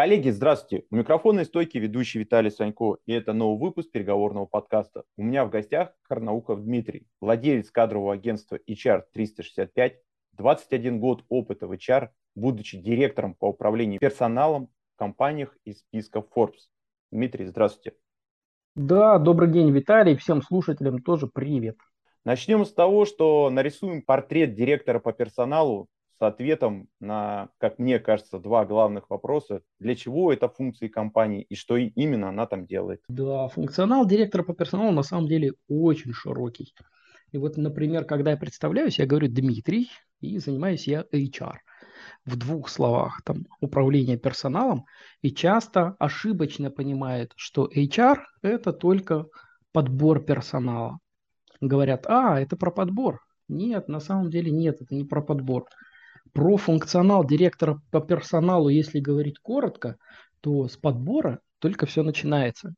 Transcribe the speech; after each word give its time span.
Коллеги, 0.00 0.30
здравствуйте. 0.30 0.86
У 0.90 0.96
микрофона 0.96 1.40
и 1.40 1.44
стойки 1.44 1.76
ведущий 1.76 2.20
Виталий 2.20 2.50
Санько, 2.50 2.96
и 3.04 3.12
это 3.12 3.34
новый 3.34 3.60
выпуск 3.60 3.90
переговорного 3.90 4.46
подкаста. 4.46 5.04
У 5.18 5.22
меня 5.22 5.44
в 5.44 5.50
гостях 5.50 5.92
Карнауков 6.08 6.64
Дмитрий, 6.64 7.06
владелец 7.20 7.70
кадрового 7.70 8.14
агентства 8.14 8.58
HR 8.66 9.02
365, 9.12 9.98
21 10.38 11.00
год 11.00 11.26
опыта 11.28 11.66
в 11.66 11.72
HR, 11.72 12.08
будучи 12.34 12.78
директором 12.78 13.34
по 13.34 13.50
управлению 13.50 14.00
персоналом 14.00 14.70
в 14.94 14.98
компаниях 14.98 15.54
из 15.66 15.80
списка 15.80 16.20
Forbes. 16.34 16.70
Дмитрий, 17.12 17.44
здравствуйте. 17.44 17.94
Да, 18.76 19.18
добрый 19.18 19.52
день, 19.52 19.70
Виталий. 19.70 20.16
Всем 20.16 20.40
слушателям 20.40 21.02
тоже 21.02 21.26
привет. 21.26 21.76
Начнем 22.24 22.64
с 22.64 22.72
того, 22.72 23.04
что 23.04 23.50
нарисуем 23.50 24.00
портрет 24.00 24.54
директора 24.54 24.98
по 24.98 25.12
персоналу 25.12 25.88
с 26.20 26.22
ответом 26.22 26.88
на, 27.00 27.48
как 27.58 27.78
мне 27.78 27.98
кажется, 27.98 28.38
два 28.38 28.66
главных 28.66 29.08
вопроса. 29.08 29.62
Для 29.78 29.94
чего 29.94 30.32
это 30.32 30.48
функции 30.50 30.88
компании 30.88 31.46
и 31.48 31.54
что 31.54 31.78
именно 31.78 32.28
она 32.28 32.46
там 32.46 32.66
делает? 32.66 33.00
Да, 33.08 33.48
функционал 33.48 34.06
директора 34.06 34.42
по 34.42 34.52
персоналу 34.52 34.92
на 34.92 35.02
самом 35.02 35.28
деле 35.28 35.54
очень 35.68 36.12
широкий. 36.12 36.74
И 37.32 37.38
вот, 37.38 37.56
например, 37.56 38.04
когда 38.04 38.32
я 38.32 38.36
представляюсь, 38.36 38.98
я 38.98 39.06
говорю 39.06 39.28
Дмитрий, 39.28 39.88
и 40.20 40.38
занимаюсь 40.38 40.86
я 40.86 41.06
HR. 41.10 41.56
В 42.26 42.36
двух 42.36 42.68
словах, 42.68 43.22
там, 43.24 43.46
управление 43.60 44.18
персоналом, 44.18 44.84
и 45.22 45.30
часто 45.30 45.96
ошибочно 45.98 46.70
понимает, 46.70 47.32
что 47.36 47.66
HR– 47.66 48.18
это 48.42 48.74
только 48.74 49.26
подбор 49.72 50.22
персонала. 50.22 50.98
Говорят, 51.62 52.04
а, 52.08 52.38
это 52.38 52.56
про 52.56 52.70
подбор. 52.70 53.20
Нет, 53.48 53.88
на 53.88 54.00
самом 54.00 54.28
деле 54.28 54.50
нет, 54.50 54.82
это 54.82 54.94
не 54.94 55.04
про 55.04 55.22
подбор. 55.22 55.66
Про 56.32 56.56
функционал 56.56 57.26
директора 57.26 57.82
по 57.90 58.00
персоналу, 58.00 58.68
если 58.68 59.00
говорить 59.00 59.38
коротко, 59.40 59.96
то 60.40 60.68
с 60.68 60.76
подбора 60.76 61.40
только 61.58 61.86
все 61.86 62.02
начинается. 62.02 62.74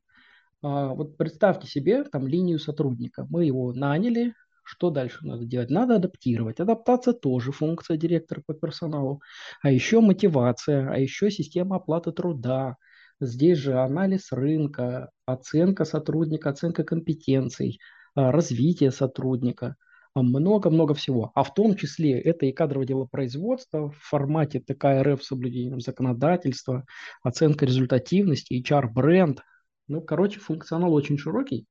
А, 0.62 0.89
вот 0.94 1.17
представьте 1.17 1.69
себе 1.69 2.05
там 2.05 2.27
линию 2.27 2.59
сотрудника. 2.59 3.27
Мы 3.28 3.44
его 3.44 3.72
наняли, 3.72 4.34
что 4.64 4.91
дальше 4.91 5.27
надо 5.27 5.44
делать? 5.44 5.70
Надо 5.70 5.97
адаптировать. 5.97 6.61
Адаптация 6.61 7.12
тоже 7.12 7.53
функция 7.53 7.97
директора 7.97 8.42
по 8.47 8.55
персоналу. 8.55 9.20
А 9.61 9.70
еще 9.70 10.00
мотивация, 10.00 10.91
а 10.91 10.98
еще 10.98 11.31
система 11.31 11.77
оплаты 11.77 12.12
труда. 12.12 12.77
Здесь 13.20 13.59
же 13.59 13.78
анализ 13.78 14.33
рынка, 14.33 15.11
оценка 15.27 15.84
сотрудника, 15.84 16.50
оценка 16.50 16.84
компетенций, 16.84 17.81
а, 18.14 18.33
развитие 18.33 18.92
сотрудника– 18.92 19.77
много-много 20.14 20.94
всего. 20.94 21.32
А 21.34 21.42
в 21.42 21.55
том 21.55 21.74
числе 21.77 22.20
это 22.20 22.46
и 22.46 22.52
кадровое 22.52 22.86
дело 22.86 23.06
производства 23.06 23.91
в 23.91 23.96
формате 23.96 24.60
ТКРФ 24.60 25.22
с 25.22 25.27
соблюдением 25.27 25.80
законодательства, 25.80 26.84
оценка 27.22 27.64
результативности, 27.64 28.62
HR-бренд. 28.62 29.41
Ну, 29.88 30.02
короче, 30.02 30.41
функционал 30.41 30.92
очень 30.92 31.19
широкий. 31.19 31.66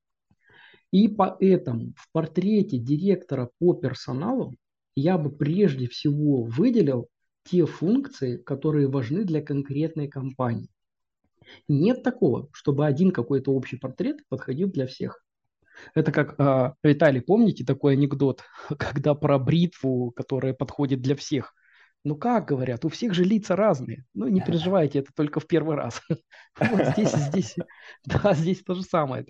И 0.91 1.07
поэтому 1.07 1.93
в 1.95 2.11
портрете 2.11 2.77
директора 2.77 3.49
по 3.59 3.73
персоналу 3.73 4.55
я 4.95 5.17
бы 5.17 5.31
прежде 5.31 5.87
всего 5.87 6.43
выделил 6.43 7.07
те 7.43 7.65
функции, 7.65 8.37
которые 8.37 8.87
важны 8.87 9.23
для 9.23 9.41
конкретной 9.41 10.07
компании. 10.07 10.69
Нет 11.67 12.03
такого, 12.03 12.49
чтобы 12.53 12.85
один 12.85 13.11
какой-то 13.11 13.53
общий 13.53 13.77
портрет 13.77 14.19
подходил 14.29 14.69
для 14.69 14.87
всех. 14.87 15.23
Это 15.95 16.11
как, 16.11 16.35
э, 16.39 16.73
Виталий, 16.83 17.21
помните 17.21 17.65
такой 17.65 17.93
анекдот, 17.93 18.43
когда 18.79 19.15
про 19.15 19.39
бритву, 19.39 20.11
которая 20.11 20.53
подходит 20.53 21.01
для 21.01 21.15
всех? 21.15 21.53
Ну 22.03 22.15
как 22.15 22.47
говорят, 22.47 22.83
у 22.83 22.89
всех 22.89 23.13
же 23.13 23.23
лица 23.23 23.55
разные. 23.55 24.05
Ну 24.15 24.27
не 24.27 24.41
переживайте, 24.41 24.99
это 24.99 25.11
только 25.15 25.39
в 25.39 25.47
первый 25.47 25.75
раз. 25.75 26.01
Вот 26.59 26.87
здесь, 26.93 27.11
здесь, 27.15 27.55
да, 28.05 28.33
здесь 28.33 28.63
то 28.63 28.73
же 28.73 28.81
самое. 28.83 29.25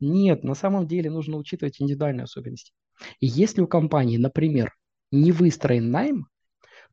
Нет, 0.00 0.44
на 0.44 0.54
самом 0.54 0.86
деле 0.86 1.10
нужно 1.10 1.36
учитывать 1.36 1.80
индивидуальные 1.80 2.24
особенности. 2.24 2.72
И 3.20 3.26
если 3.26 3.60
у 3.60 3.68
компании, 3.68 4.18
например, 4.18 4.74
не 5.12 5.30
выстроен 5.30 5.90
найм, 5.90 6.26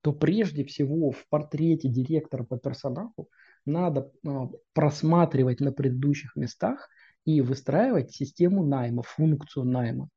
то 0.01 0.13
прежде 0.13 0.63
всего 0.63 1.11
в 1.11 1.27
портрете 1.29 1.89
директора 1.89 2.43
по 2.43 2.57
персоналу 2.57 3.29
надо 3.65 4.11
а, 4.23 4.49
просматривать 4.73 5.59
на 5.59 5.71
предыдущих 5.71 6.35
местах 6.35 6.87
и 7.25 7.41
выстраивать 7.41 8.11
систему 8.11 8.65
найма, 8.65 9.03
функцию 9.03 9.65
найма. 9.65 10.09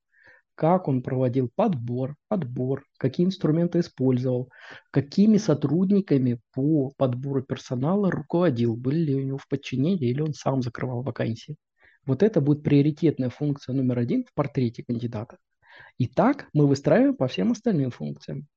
Как 0.55 0.89
он 0.89 1.03
проводил 1.03 1.51
подбор, 1.55 2.17
отбор, 2.29 2.85
какие 2.99 3.27
инструменты 3.27 3.81
использовал, 3.81 4.51
какими 4.91 5.37
сотрудниками 5.37 6.41
по 6.53 6.93
подбору 6.97 7.43
персонала 7.43 8.11
руководил, 8.11 8.77
были 8.77 8.99
ли 8.99 9.15
у 9.15 9.23
него 9.23 9.39
в 9.39 9.47
подчинении 9.49 10.11
или 10.11 10.21
он 10.21 10.35
сам 10.35 10.63
закрывал 10.63 11.03
вакансии. 11.03 11.57
Вот 12.05 12.23
это 12.23 12.41
будет 12.41 12.63
приоритетная 12.63 13.31
функция 13.31 13.75
номер 13.75 13.99
один 13.99 14.25
в 14.25 14.35
портрете 14.35 14.83
кандидата. 14.83 15.39
И 15.97 16.07
так 16.07 16.49
мы 16.53 16.67
выстраиваем 16.67 17.15
по 17.15 17.29
всем 17.29 17.53
остальным 17.53 17.91
функциям. 17.91 18.49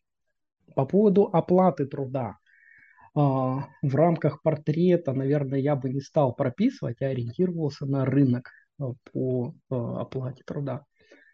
По 0.75 0.85
поводу 0.85 1.29
оплаты 1.31 1.85
труда. 1.85 2.37
А, 3.13 3.67
в 3.81 3.95
рамках 3.95 4.41
портрета, 4.41 5.13
наверное, 5.13 5.59
я 5.59 5.75
бы 5.75 5.89
не 5.89 5.99
стал 6.01 6.33
прописывать, 6.33 7.01
а 7.01 7.07
ориентировался 7.07 7.85
на 7.85 8.05
рынок 8.05 8.51
а, 8.79 8.91
по 9.11 9.53
а, 9.69 10.01
оплате 10.01 10.43
труда. 10.45 10.85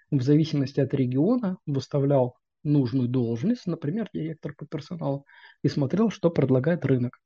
В 0.09 0.21
зависимости 0.21 0.79
от 0.79 0.93
региона 0.93 1.57
выставлял 1.65 2.35
нужную 2.63 3.07
должность, 3.07 3.67
например, 3.67 4.09
директор 4.13 4.55
по 4.55 4.65
персоналу, 4.65 5.25
и 5.63 5.67
смотрел, 5.67 6.09
что 6.09 6.29
предлагает 6.29 6.85
рынок. 6.85 7.19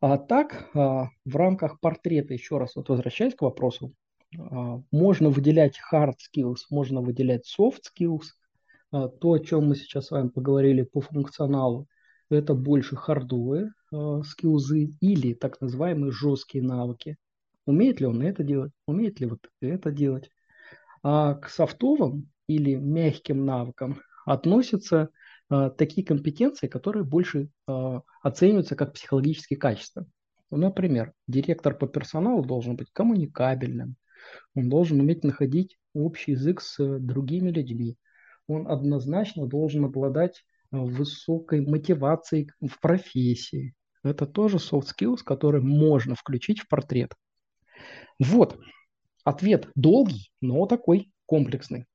А 0.00 0.18
так, 0.18 0.70
в 0.74 1.10
рамках 1.36 1.80
портрета, 1.80 2.34
еще 2.34 2.58
раз 2.58 2.76
вот 2.76 2.88
возвращаясь 2.88 3.34
к 3.34 3.42
вопросу, 3.42 3.92
можно 4.32 5.30
выделять 5.30 5.78
hard 5.92 6.14
skills, 6.14 6.58
можно 6.70 7.00
выделять 7.00 7.42
soft 7.46 7.82
skills. 7.90 8.24
То, 8.90 9.32
о 9.32 9.38
чем 9.38 9.68
мы 9.68 9.76
сейчас 9.76 10.06
с 10.06 10.10
вами 10.10 10.28
поговорили 10.28 10.82
по 10.82 11.00
функционалу, 11.00 11.88
это 12.30 12.54
больше 12.54 12.96
хардовые 12.96 13.72
э, 13.92 14.22
скиллзы 14.24 14.90
или 15.00 15.34
так 15.34 15.60
называемые 15.60 16.12
жесткие 16.12 16.64
навыки. 16.64 17.16
Умеет 17.66 18.00
ли 18.00 18.06
он 18.06 18.22
это 18.22 18.42
делать? 18.42 18.72
Умеет 18.86 19.20
ли 19.20 19.26
вот 19.26 19.40
это 19.60 19.90
делать? 19.90 20.30
А 21.02 21.34
к 21.34 21.48
софтовым 21.48 22.30
или 22.46 22.74
мягким 22.74 23.44
навыкам 23.44 24.00
относятся 24.26 25.10
э, 25.50 25.70
такие 25.76 26.06
компетенции, 26.06 26.66
которые 26.66 27.04
больше 27.04 27.48
э, 27.68 28.00
оцениваются 28.22 28.76
как 28.76 28.94
психологические 28.94 29.58
качества. 29.58 30.06
Например, 30.50 31.12
директор 31.26 31.76
по 31.76 31.86
персоналу 31.86 32.44
должен 32.44 32.76
быть 32.76 32.88
коммуникабельным, 32.92 33.96
он 34.54 34.68
должен 34.68 35.00
уметь 35.00 35.24
находить 35.24 35.78
общий 35.94 36.32
язык 36.32 36.60
с 36.60 36.98
другими 36.98 37.50
людьми, 37.50 37.98
он 38.46 38.68
однозначно 38.68 39.46
должен 39.46 39.84
обладать 39.84 40.44
высокой 40.82 41.60
мотивацией 41.60 42.50
в 42.60 42.80
профессии. 42.80 43.74
Это 44.02 44.26
тоже 44.26 44.58
soft 44.58 44.88
skills, 44.98 45.18
которые 45.24 45.62
можно 45.62 46.14
включить 46.14 46.60
в 46.60 46.68
портрет. 46.68 47.14
Вот. 48.18 48.58
Ответ 49.24 49.68
долгий, 49.74 50.30
но 50.40 50.66
такой 50.66 51.10
комплексный. 51.26 51.86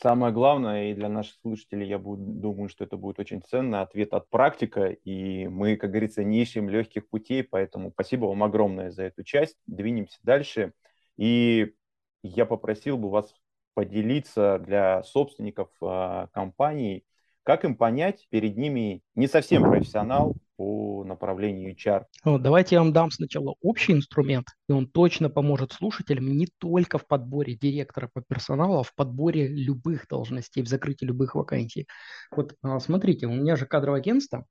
Самое 0.00 0.32
главное, 0.32 0.90
и 0.90 0.94
для 0.94 1.08
наших 1.08 1.34
слушателей, 1.40 1.88
я 1.88 1.98
буду, 1.98 2.22
думаю, 2.22 2.68
что 2.68 2.84
это 2.84 2.96
будет 2.96 3.18
очень 3.18 3.42
ценный 3.42 3.80
ответ 3.80 4.14
от 4.14 4.28
практика, 4.30 4.86
и 4.86 5.48
мы, 5.48 5.76
как 5.76 5.90
говорится, 5.90 6.22
не 6.22 6.40
ищем 6.40 6.68
легких 6.68 7.08
путей, 7.08 7.42
поэтому 7.42 7.90
спасибо 7.90 8.26
вам 8.26 8.44
огромное 8.44 8.92
за 8.92 9.04
эту 9.04 9.24
часть. 9.24 9.56
Двинемся 9.66 10.18
дальше. 10.22 10.72
И 11.16 11.74
я 12.22 12.46
попросил 12.46 12.96
бы 12.96 13.10
вас 13.10 13.34
поделиться 13.74 14.60
для 14.64 15.02
собственников 15.02 15.70
э, 15.80 16.28
компаний 16.32 17.04
как 17.48 17.64
им 17.64 17.76
понять, 17.76 18.26
перед 18.28 18.58
ними 18.58 19.00
не 19.14 19.26
совсем 19.26 19.62
профессионал 19.62 20.36
по 20.58 21.02
направлению 21.02 21.74
HR? 21.74 22.04
Давайте 22.40 22.74
я 22.74 22.82
вам 22.82 22.92
дам 22.92 23.10
сначала 23.10 23.54
общий 23.62 23.94
инструмент, 23.94 24.48
и 24.68 24.72
он 24.72 24.86
точно 24.86 25.30
поможет 25.30 25.72
слушателям 25.72 26.26
не 26.36 26.46
только 26.58 26.98
в 26.98 27.06
подборе 27.06 27.54
директора 27.54 28.10
по 28.12 28.20
персоналу, 28.20 28.80
а 28.80 28.82
в 28.82 28.94
подборе 28.94 29.48
любых 29.48 30.06
должностей, 30.08 30.62
в 30.62 30.68
закрытии 30.68 31.06
любых 31.06 31.36
вакансий. 31.36 31.88
Вот 32.36 32.54
а, 32.60 32.80
смотрите, 32.80 33.26
у 33.26 33.32
меня 33.32 33.56
же 33.56 33.64
кадровое 33.64 34.00
агентство, 34.00 34.44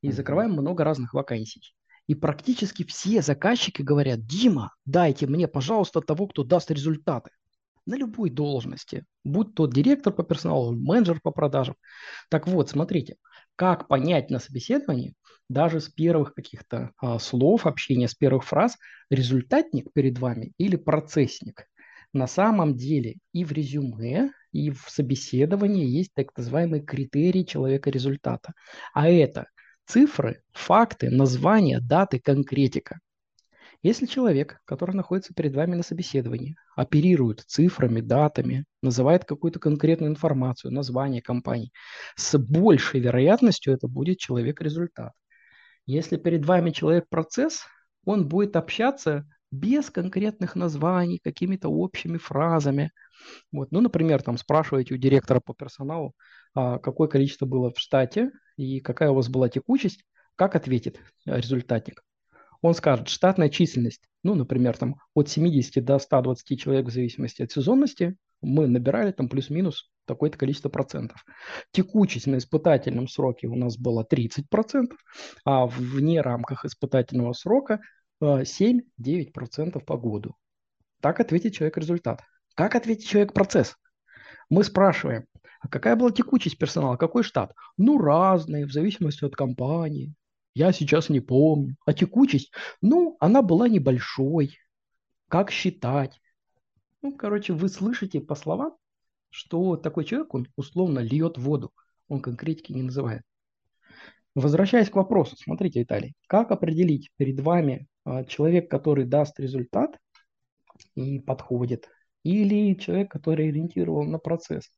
и 0.00 0.10
закрываем 0.10 0.52
много 0.52 0.84
разных 0.84 1.12
вакансий. 1.12 1.74
И 2.06 2.14
практически 2.14 2.82
все 2.82 3.20
заказчики 3.20 3.82
говорят, 3.82 4.24
Дима, 4.24 4.72
дайте 4.86 5.26
мне, 5.26 5.48
пожалуйста, 5.48 6.00
того, 6.00 6.26
кто 6.26 6.44
даст 6.44 6.70
результаты 6.70 7.28
на 7.88 7.96
любой 7.96 8.30
должности, 8.30 9.04
будь 9.24 9.54
то 9.54 9.66
директор 9.66 10.12
по 10.12 10.22
персоналу, 10.22 10.72
менеджер 10.72 11.20
по 11.20 11.30
продажам. 11.30 11.74
Так 12.30 12.46
вот, 12.46 12.70
смотрите, 12.70 13.16
как 13.56 13.88
понять 13.88 14.30
на 14.30 14.38
собеседовании, 14.38 15.14
даже 15.48 15.80
с 15.80 15.88
первых 15.88 16.34
каких-то 16.34 16.92
а, 16.98 17.18
слов 17.18 17.66
общения, 17.66 18.06
с 18.06 18.14
первых 18.14 18.44
фраз, 18.44 18.76
результатник 19.10 19.92
перед 19.92 20.18
вами 20.18 20.52
или 20.58 20.76
процессник. 20.76 21.66
На 22.12 22.26
самом 22.26 22.76
деле 22.76 23.16
и 23.32 23.44
в 23.44 23.52
резюме, 23.52 24.30
и 24.52 24.70
в 24.70 24.84
собеседовании 24.88 25.86
есть 25.86 26.12
так 26.14 26.36
называемые 26.36 26.82
критерии 26.82 27.42
человека 27.42 27.90
результата. 27.90 28.52
А 28.94 29.08
это 29.08 29.46
Цифры, 29.88 30.42
факты, 30.52 31.08
названия, 31.08 31.80
даты, 31.80 32.20
конкретика. 32.20 32.98
Если 33.82 34.06
человек, 34.06 34.60
который 34.64 34.96
находится 34.96 35.32
перед 35.34 35.54
вами 35.54 35.76
на 35.76 35.84
собеседовании, 35.84 36.56
оперирует 36.74 37.44
цифрами, 37.46 38.00
датами, 38.00 38.64
называет 38.82 39.24
какую-то 39.24 39.60
конкретную 39.60 40.10
информацию, 40.10 40.72
название 40.72 41.22
компании, 41.22 41.70
с 42.16 42.36
большей 42.36 43.00
вероятностью 43.00 43.72
это 43.72 43.86
будет 43.86 44.18
человек-результат. 44.18 45.12
Если 45.86 46.16
перед 46.16 46.44
вами 46.44 46.70
человек-процесс, 46.70 47.62
он 48.04 48.26
будет 48.26 48.56
общаться 48.56 49.26
без 49.52 49.90
конкретных 49.90 50.56
названий, 50.56 51.20
какими-то 51.22 51.68
общими 51.68 52.18
фразами. 52.18 52.90
Вот. 53.52 53.70
Ну, 53.70 53.80
например, 53.80 54.22
там 54.22 54.38
спрашиваете 54.38 54.94
у 54.94 54.98
директора 54.98 55.40
по 55.40 55.54
персоналу, 55.54 56.14
а, 56.52 56.78
какое 56.78 57.06
количество 57.06 57.46
было 57.46 57.72
в 57.72 57.78
штате 57.78 58.32
и 58.56 58.80
какая 58.80 59.10
у 59.10 59.14
вас 59.14 59.28
была 59.28 59.48
текучесть, 59.48 60.04
как 60.34 60.56
ответит 60.56 61.00
результатник? 61.24 62.02
Он 62.60 62.74
скажет, 62.74 63.08
штатная 63.08 63.48
численность, 63.48 64.02
ну, 64.22 64.34
например, 64.34 64.76
там 64.76 64.96
от 65.14 65.28
70 65.28 65.84
до 65.84 65.98
120 65.98 66.60
человек 66.60 66.86
в 66.86 66.92
зависимости 66.92 67.42
от 67.42 67.52
сезонности, 67.52 68.16
мы 68.40 68.66
набирали 68.66 69.12
там 69.12 69.28
плюс-минус 69.28 69.90
такое-то 70.06 70.38
количество 70.38 70.68
процентов. 70.68 71.24
Текучесть 71.72 72.26
на 72.26 72.38
испытательном 72.38 73.08
сроке 73.08 73.46
у 73.46 73.54
нас 73.54 73.76
была 73.76 74.04
30 74.04 74.48
процентов, 74.48 74.98
а 75.44 75.66
вне 75.66 76.20
рамках 76.20 76.64
испытательного 76.64 77.32
срока 77.32 77.80
7-9 78.22 78.80
э, 79.04 79.30
процентов 79.32 79.84
по 79.84 79.96
году. 79.96 80.34
Так 81.00 81.20
ответит 81.20 81.54
человек 81.54 81.76
результат. 81.78 82.22
Как 82.54 82.74
ответит 82.74 83.06
человек 83.06 83.32
процесс? 83.32 83.76
Мы 84.50 84.64
спрашиваем, 84.64 85.26
а 85.60 85.68
какая 85.68 85.96
была 85.96 86.10
текучесть 86.10 86.58
персонала, 86.58 86.96
какой 86.96 87.22
штат? 87.22 87.52
Ну, 87.76 87.98
разные, 87.98 88.66
в 88.66 88.72
зависимости 88.72 89.24
от 89.24 89.36
компании. 89.36 90.14
Я 90.58 90.72
сейчас 90.72 91.08
не 91.08 91.20
помню. 91.20 91.76
А 91.86 91.92
текучесть? 91.92 92.50
Ну, 92.82 93.16
она 93.20 93.42
была 93.42 93.68
небольшой. 93.68 94.58
Как 95.28 95.52
считать? 95.52 96.20
Ну, 97.00 97.16
короче, 97.16 97.52
вы 97.52 97.68
слышите 97.68 98.20
по 98.20 98.34
словам, 98.34 98.76
что 99.30 99.76
такой 99.76 100.04
человек, 100.04 100.34
он 100.34 100.48
условно 100.56 100.98
льет 100.98 101.38
воду. 101.38 101.72
Он 102.08 102.20
конкретики 102.20 102.72
не 102.72 102.82
называет. 102.82 103.22
Возвращаясь 104.34 104.90
к 104.90 104.96
вопросу, 104.96 105.36
смотрите, 105.36 105.78
Виталий, 105.78 106.14
как 106.26 106.50
определить 106.50 107.12
перед 107.16 107.38
вами 107.38 107.86
а, 108.04 108.24
человек, 108.24 108.68
который 108.68 109.04
даст 109.04 109.38
результат 109.38 109.96
и 110.96 111.20
подходит, 111.20 111.88
или 112.24 112.74
человек, 112.74 113.12
который 113.12 113.50
ориентирован 113.50 114.10
на 114.10 114.18
процесс? 114.18 114.72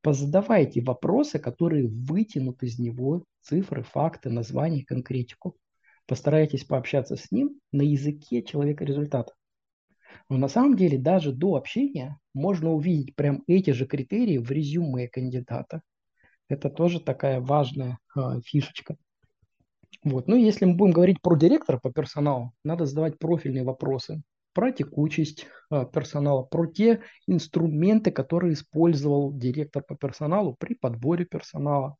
Позадавайте 0.00 0.80
вопросы, 0.80 1.40
которые 1.40 1.88
вытянут 1.88 2.62
из 2.62 2.78
него 2.78 3.24
цифры, 3.42 3.82
факты, 3.82 4.30
названия, 4.30 4.84
конкретику. 4.84 5.56
Постарайтесь 6.06 6.64
пообщаться 6.64 7.16
с 7.16 7.30
ним 7.30 7.60
на 7.70 7.82
языке 7.82 8.42
человека 8.42 8.84
результата. 8.84 9.32
Но 10.28 10.36
на 10.36 10.48
самом 10.48 10.76
деле 10.76 10.98
даже 10.98 11.32
до 11.32 11.56
общения 11.56 12.18
можно 12.34 12.72
увидеть 12.72 13.14
прям 13.14 13.42
эти 13.46 13.70
же 13.70 13.86
критерии 13.86 14.38
в 14.38 14.50
резюме 14.50 15.08
кандидата. 15.08 15.82
Это 16.48 16.70
тоже 16.70 17.00
такая 17.00 17.40
важная 17.40 17.98
э, 18.16 18.40
фишечка. 18.44 18.96
Вот. 20.04 20.26
Ну, 20.26 20.36
если 20.36 20.64
мы 20.64 20.74
будем 20.74 20.92
говорить 20.92 21.22
про 21.22 21.36
директора 21.36 21.78
по 21.78 21.92
персоналу, 21.92 22.52
надо 22.64 22.86
задавать 22.86 23.18
профильные 23.18 23.64
вопросы 23.64 24.22
про 24.52 24.70
текучесть 24.70 25.46
э, 25.70 25.86
персонала, 25.92 26.42
про 26.42 26.66
те 26.66 27.00
инструменты, 27.26 28.10
которые 28.10 28.54
использовал 28.54 29.32
директор 29.32 29.82
по 29.82 29.96
персоналу 29.96 30.54
при 30.58 30.74
подборе 30.74 31.24
персонала, 31.24 31.96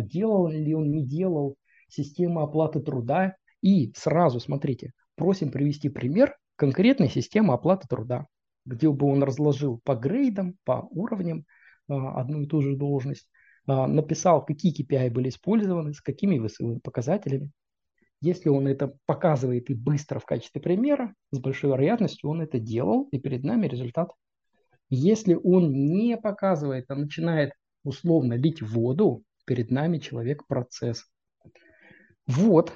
делал 0.00 0.48
ли 0.48 0.74
он, 0.74 0.90
не 0.90 1.04
делал 1.04 1.56
систему 1.88 2.40
оплаты 2.40 2.80
труда. 2.80 3.36
И 3.62 3.92
сразу, 3.96 4.40
смотрите, 4.40 4.92
просим 5.14 5.50
привести 5.50 5.88
пример 5.88 6.36
конкретной 6.56 7.08
системы 7.08 7.54
оплаты 7.54 7.86
труда, 7.88 8.26
где 8.64 8.90
бы 8.90 9.06
он 9.06 9.22
разложил 9.22 9.80
по 9.84 9.94
грейдам, 9.94 10.56
по 10.64 10.86
уровням 10.90 11.44
э, 11.88 11.94
одну 11.94 12.42
и 12.42 12.46
ту 12.46 12.62
же 12.62 12.76
должность, 12.76 13.28
написал, 13.66 14.44
какие 14.44 14.72
KPI 14.72 15.10
были 15.10 15.28
использованы, 15.28 15.92
с 15.92 16.00
какими 16.00 16.38
весовыми 16.38 16.78
показателями, 16.78 17.50
если 18.20 18.48
он 18.48 18.66
это 18.66 18.96
показывает 19.04 19.70
и 19.70 19.74
быстро 19.74 20.18
в 20.18 20.24
качестве 20.24 20.60
примера, 20.60 21.14
с 21.32 21.38
большой 21.38 21.70
вероятностью 21.70 22.30
он 22.30 22.40
это 22.40 22.58
делал, 22.58 23.08
и 23.12 23.18
перед 23.18 23.44
нами 23.44 23.66
результат. 23.66 24.10
Если 24.88 25.34
он 25.34 25.72
не 25.72 26.16
показывает, 26.16 26.86
а 26.88 26.94
начинает 26.94 27.52
условно 27.84 28.34
лить 28.34 28.62
воду, 28.62 29.22
перед 29.46 29.70
нами 29.70 29.98
человек-процесс. 29.98 31.06
Вот. 32.26 32.72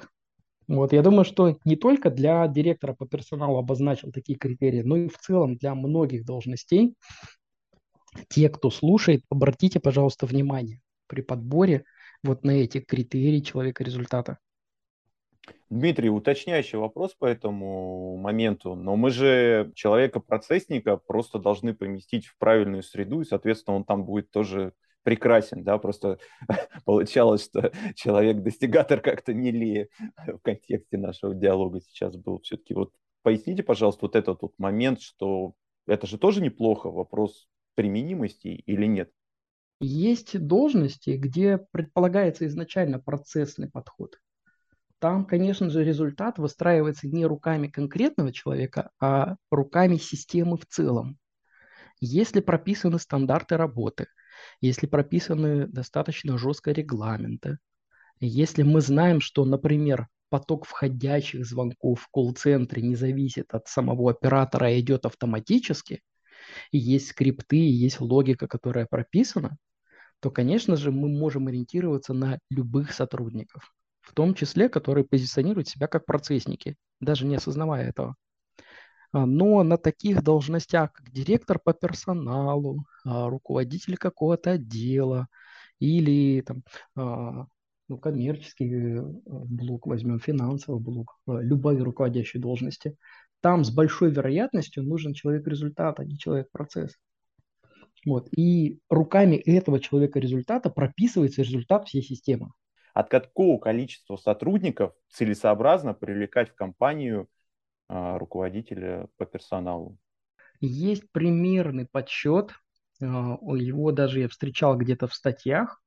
Вот, 0.67 0.93
я 0.93 1.01
думаю, 1.01 1.25
что 1.25 1.57
не 1.65 1.75
только 1.75 2.09
для 2.09 2.47
директора 2.47 2.93
по 2.93 3.05
персоналу 3.05 3.57
обозначил 3.57 4.11
такие 4.11 4.37
критерии, 4.39 4.81
но 4.81 4.95
и 4.95 5.09
в 5.09 5.17
целом 5.17 5.57
для 5.57 5.75
многих 5.75 6.25
должностей. 6.25 6.95
Те, 8.29 8.49
кто 8.49 8.69
слушает, 8.69 9.23
обратите, 9.29 9.79
пожалуйста, 9.79 10.25
внимание 10.25 10.79
при 11.07 11.21
подборе 11.21 11.83
вот 12.23 12.45
на 12.45 12.51
эти 12.51 12.79
критерии 12.79 13.39
человека-результата. 13.39 14.37
Дмитрий, 15.69 16.09
уточняющий 16.09 16.77
вопрос 16.77 17.15
по 17.15 17.25
этому 17.25 18.15
моменту, 18.17 18.75
но 18.75 18.95
мы 18.95 19.09
же 19.09 19.71
человека-процессника 19.75 20.97
просто 20.97 21.39
должны 21.39 21.73
поместить 21.73 22.27
в 22.27 22.37
правильную 22.37 22.83
среду, 22.83 23.21
и, 23.21 23.25
соответственно, 23.25 23.77
он 23.77 23.83
там 23.83 24.05
будет 24.05 24.31
тоже 24.31 24.73
прекрасен, 25.03 25.63
да, 25.63 25.77
просто 25.77 26.19
получалось, 26.85 27.45
что 27.45 27.71
человек-достигатор 27.95 29.01
как-то 29.01 29.33
ли 29.51 29.89
в 30.17 30.39
контексте 30.39 30.97
нашего 30.97 31.33
диалога 31.33 31.81
сейчас 31.81 32.15
был. 32.15 32.39
Все-таки 32.41 32.73
вот 32.73 32.91
поясните, 33.23 33.63
пожалуйста, 33.63 34.05
вот 34.05 34.15
этот 34.15 34.41
вот 34.41 34.53
момент, 34.57 35.01
что 35.01 35.53
это 35.87 36.07
же 36.07 36.17
тоже 36.17 36.41
неплохо, 36.41 36.89
вопрос 36.89 37.47
применимости 37.75 38.47
или 38.47 38.85
нет? 38.85 39.11
Есть 39.79 40.39
должности, 40.39 41.11
где 41.11 41.57
предполагается 41.71 42.45
изначально 42.45 42.99
процессный 42.99 43.69
подход 43.69 44.17
там, 45.01 45.25
конечно 45.25 45.71
же, 45.71 45.83
результат 45.83 46.37
выстраивается 46.37 47.07
не 47.07 47.25
руками 47.25 47.67
конкретного 47.67 48.31
человека, 48.31 48.91
а 48.99 49.35
руками 49.49 49.95
системы 49.95 50.57
в 50.57 50.67
целом. 50.67 51.17
Если 51.99 52.39
прописаны 52.39 52.99
стандарты 52.99 53.57
работы, 53.57 54.05
если 54.59 54.87
прописаны 54.87 55.67
достаточно 55.67 56.37
жестко 56.37 56.71
регламенты, 56.71 57.57
если 58.19 58.63
мы 58.63 58.81
знаем, 58.81 59.21
что, 59.21 59.45
например, 59.45 60.07
поток 60.29 60.65
входящих 60.65 61.45
звонков 61.45 62.01
в 62.01 62.07
колл-центре 62.09 62.81
не 62.81 62.95
зависит 62.95 63.53
от 63.53 63.67
самого 63.67 64.11
оператора, 64.11 64.65
а 64.67 64.79
идет 64.79 65.05
автоматически, 65.05 66.01
и 66.71 66.77
есть 66.77 67.09
скрипты, 67.09 67.57
и 67.57 67.71
есть 67.71 67.99
логика, 67.99 68.47
которая 68.47 68.85
прописана, 68.85 69.57
то, 70.19 70.31
конечно 70.31 70.75
же, 70.75 70.91
мы 70.91 71.09
можем 71.09 71.47
ориентироваться 71.47 72.13
на 72.13 72.39
любых 72.49 72.93
сотрудников 72.93 73.73
в 74.01 74.13
том 74.13 74.33
числе, 74.33 74.67
которые 74.67 75.05
позиционируют 75.05 75.67
себя 75.67 75.87
как 75.87 76.05
процессники, 76.05 76.75
даже 76.99 77.25
не 77.25 77.35
осознавая 77.35 77.87
этого. 77.89 78.15
А, 79.11 79.25
но 79.25 79.63
на 79.63 79.77
таких 79.77 80.23
должностях, 80.23 80.93
как 80.93 81.11
директор 81.11 81.59
по 81.59 81.73
персоналу, 81.73 82.85
а, 83.05 83.29
руководитель 83.29 83.97
какого-то 83.97 84.51
отдела 84.51 85.27
или 85.79 86.41
там, 86.41 86.63
а, 86.95 87.47
ну, 87.89 87.97
коммерческий 87.97 88.71
э, 88.73 89.01
блок, 89.25 89.87
возьмем 89.87 90.19
финансовый 90.19 90.79
блок, 90.79 91.19
любые 91.27 91.83
руководящие 91.83 92.41
должности, 92.41 92.95
там 93.41 93.65
с 93.65 93.71
большой 93.71 94.11
вероятностью 94.11 94.83
нужен 94.83 95.13
человек 95.13 95.45
результата, 95.47 96.01
а 96.01 96.05
не 96.05 96.17
человек 96.17 96.49
процесс. 96.51 96.95
Вот. 98.05 98.29
И 98.35 98.79
руками 98.89 99.35
этого 99.35 99.79
человека 99.79 100.19
результата 100.19 100.69
прописывается 100.69 101.41
результат 101.41 101.87
всей 101.87 102.01
системы 102.01 102.51
от 102.93 103.09
какого 103.09 103.57
количества 103.57 104.17
сотрудников 104.17 104.93
целесообразно 105.09 105.93
привлекать 105.93 106.49
в 106.49 106.55
компанию 106.55 107.27
руководителя 107.91 109.07
по 109.17 109.25
персоналу? 109.25 109.97
Есть 110.59 111.11
примерный 111.11 111.87
подсчет, 111.91 112.53
а, 113.01 113.37
его 113.55 113.91
даже 113.91 114.19
я 114.19 114.27
встречал 114.27 114.77
где-то 114.77 115.07
в 115.07 115.13
статьях 115.13 115.81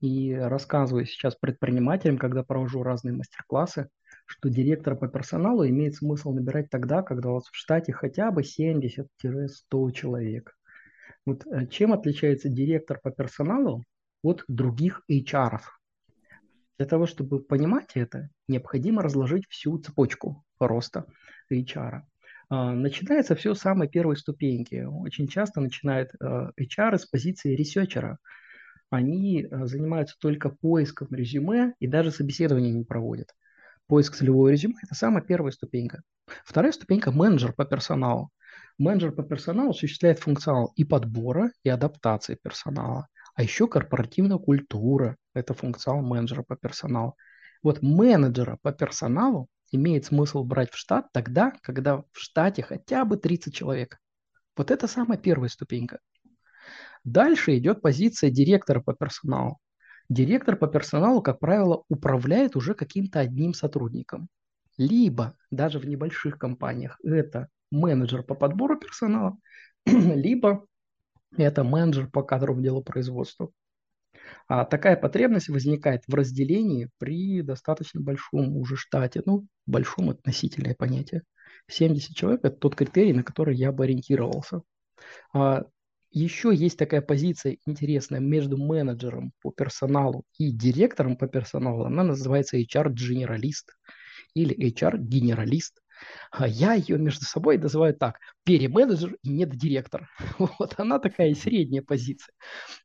и 0.00 0.34
рассказываю 0.34 1.06
сейчас 1.06 1.36
предпринимателям, 1.36 2.18
когда 2.18 2.42
провожу 2.42 2.82
разные 2.82 3.14
мастер-классы, 3.14 3.88
что 4.26 4.48
директора 4.48 4.96
по 4.96 5.08
персоналу 5.08 5.66
имеет 5.66 5.94
смысл 5.94 6.32
набирать 6.32 6.70
тогда, 6.70 7.02
когда 7.02 7.30
у 7.30 7.34
вас 7.34 7.44
в 7.44 7.54
штате 7.54 7.92
хотя 7.92 8.30
бы 8.30 8.42
70-100 8.42 9.92
человек. 9.92 10.56
Вот 11.24 11.46
э, 11.46 11.66
чем 11.68 11.92
отличается 11.92 12.48
директор 12.48 12.98
по 13.00 13.10
персоналу 13.10 13.84
от 14.22 14.44
других 14.48 15.02
HR? 15.08 15.52
-ов? 15.52 15.60
Для 16.78 16.86
того, 16.86 17.06
чтобы 17.06 17.40
понимать 17.40 17.92
это, 17.94 18.30
необходимо 18.48 19.02
разложить 19.02 19.46
всю 19.48 19.78
цепочку 19.78 20.44
роста 20.58 21.06
HR. 21.50 22.02
А, 22.48 22.72
начинается 22.72 23.34
все 23.34 23.54
с 23.54 23.60
самой 23.60 23.88
первой 23.88 24.16
ступеньки. 24.16 24.84
Очень 24.84 25.28
часто 25.28 25.60
начинает 25.60 26.12
HR 26.20 26.98
с 26.98 27.06
позиции 27.06 27.54
ресерчера. 27.54 28.18
они 28.90 29.44
э, 29.44 29.66
занимаются 29.66 30.16
только 30.20 30.50
поиском 30.50 31.08
резюме 31.12 31.72
и 31.78 31.86
даже 31.86 32.10
собеседование 32.10 32.72
не 32.72 32.84
проводят. 32.84 33.28
Поиск 33.86 34.16
целевого 34.16 34.48
резюме– 34.48 34.74
это 34.82 34.94
самая 34.94 35.22
первая 35.22 35.52
ступенька. 35.52 36.02
Вторая 36.44 36.72
ступенька– 36.72 37.10
менеджер 37.12 37.52
по 37.54 37.64
персоналу. 37.64 38.30
Менеджер 38.78 39.12
по 39.12 39.22
персоналу 39.22 39.70
осуществляет 39.70 40.18
функционал 40.18 40.72
и 40.76 40.84
подбора, 40.84 41.52
и 41.64 41.68
адаптации 41.68 42.38
персонала. 42.42 43.08
А 43.34 43.42
еще 43.42 43.66
корпоративная 43.66 44.38
культура– 44.38 45.16
это 45.34 45.54
функционал 45.54 46.02
менеджера 46.02 46.42
по 46.42 46.56
персоналу. 46.56 47.16
Вот 47.62 47.82
менеджера 47.82 48.58
по 48.62 48.72
персоналу 48.72 49.48
имеет 49.70 50.04
смысл 50.04 50.44
брать 50.44 50.70
в 50.70 50.76
штат 50.76 51.12
тогда, 51.12 51.52
когда 51.62 51.98
в 51.98 52.18
штате 52.18 52.62
хотя 52.62 53.04
бы 53.04 53.16
30 53.16 53.54
человек. 53.54 53.98
Вот 54.56 54.70
это 54.70 54.86
самая 54.86 55.18
первая 55.18 55.48
ступенька. 55.48 56.00
Дальше 57.04 57.56
идет 57.56 57.80
позиция 57.82 58.30
директора 58.30 58.80
по 58.80 58.94
персоналу. 58.94 59.58
Директор 60.08 60.56
по 60.56 60.66
персоналу, 60.66 61.22
как 61.22 61.38
правило, 61.38 61.84
управляет 61.88 62.54
уже 62.54 62.74
каким-то 62.74 63.20
одним 63.20 63.54
сотрудником. 63.54 64.28
Либо 64.76 65.36
даже 65.50 65.78
в 65.78 65.86
небольших 65.86 66.38
компаниях 66.38 66.98
это 67.02 67.48
менеджер 67.70 68.22
по 68.22 68.34
подбору 68.34 68.78
персонала, 68.78 69.36
либо 69.86 70.66
это 71.36 71.64
менеджер 71.64 72.08
по 72.10 72.22
кадровому 72.22 72.62
делопроизводству. 72.62 73.52
А 74.48 74.64
такая 74.64 74.96
потребность 74.96 75.48
возникает 75.48 76.02
в 76.06 76.14
разделении 76.14 76.90
при 76.98 77.42
достаточно 77.42 78.00
большом 78.00 78.56
уже 78.56 78.76
штате, 78.76 79.22
ну, 79.24 79.46
большом 79.66 80.10
относительное 80.10 80.74
понятие. 80.74 81.22
70 81.68 82.14
человек– 82.14 82.40
это 82.44 82.56
тот 82.56 82.74
критерий, 82.74 83.12
на 83.12 83.22
который 83.22 83.56
я 83.56 83.72
бы 83.72 83.84
ориентировался. 83.84 84.62
А 85.32 85.64
еще 86.10 86.54
есть 86.54 86.78
такая 86.78 87.00
позиция 87.00 87.56
интересная 87.66 88.20
между 88.20 88.58
менеджером 88.58 89.32
по 89.40 89.50
персоналу 89.50 90.24
и 90.38 90.50
директором 90.50 91.16
по 91.16 91.26
персоналу. 91.26 91.84
Она 91.84 92.04
называется 92.04 92.58
HR-генералист 92.58 93.74
или 94.34 94.54
HR-генералист. 94.54 95.80
А 96.30 96.46
я 96.46 96.74
ее 96.74 96.98
между 96.98 97.24
собой 97.24 97.58
называю 97.58 97.94
так, 97.94 98.18
переменеджер 98.44 99.16
и 99.22 99.30
нет 99.30 99.50
директор. 99.50 100.10
Вот 100.58 100.74
она 100.76 100.98
такая 100.98 101.34
средняя 101.34 101.82
позиция. 101.82 102.34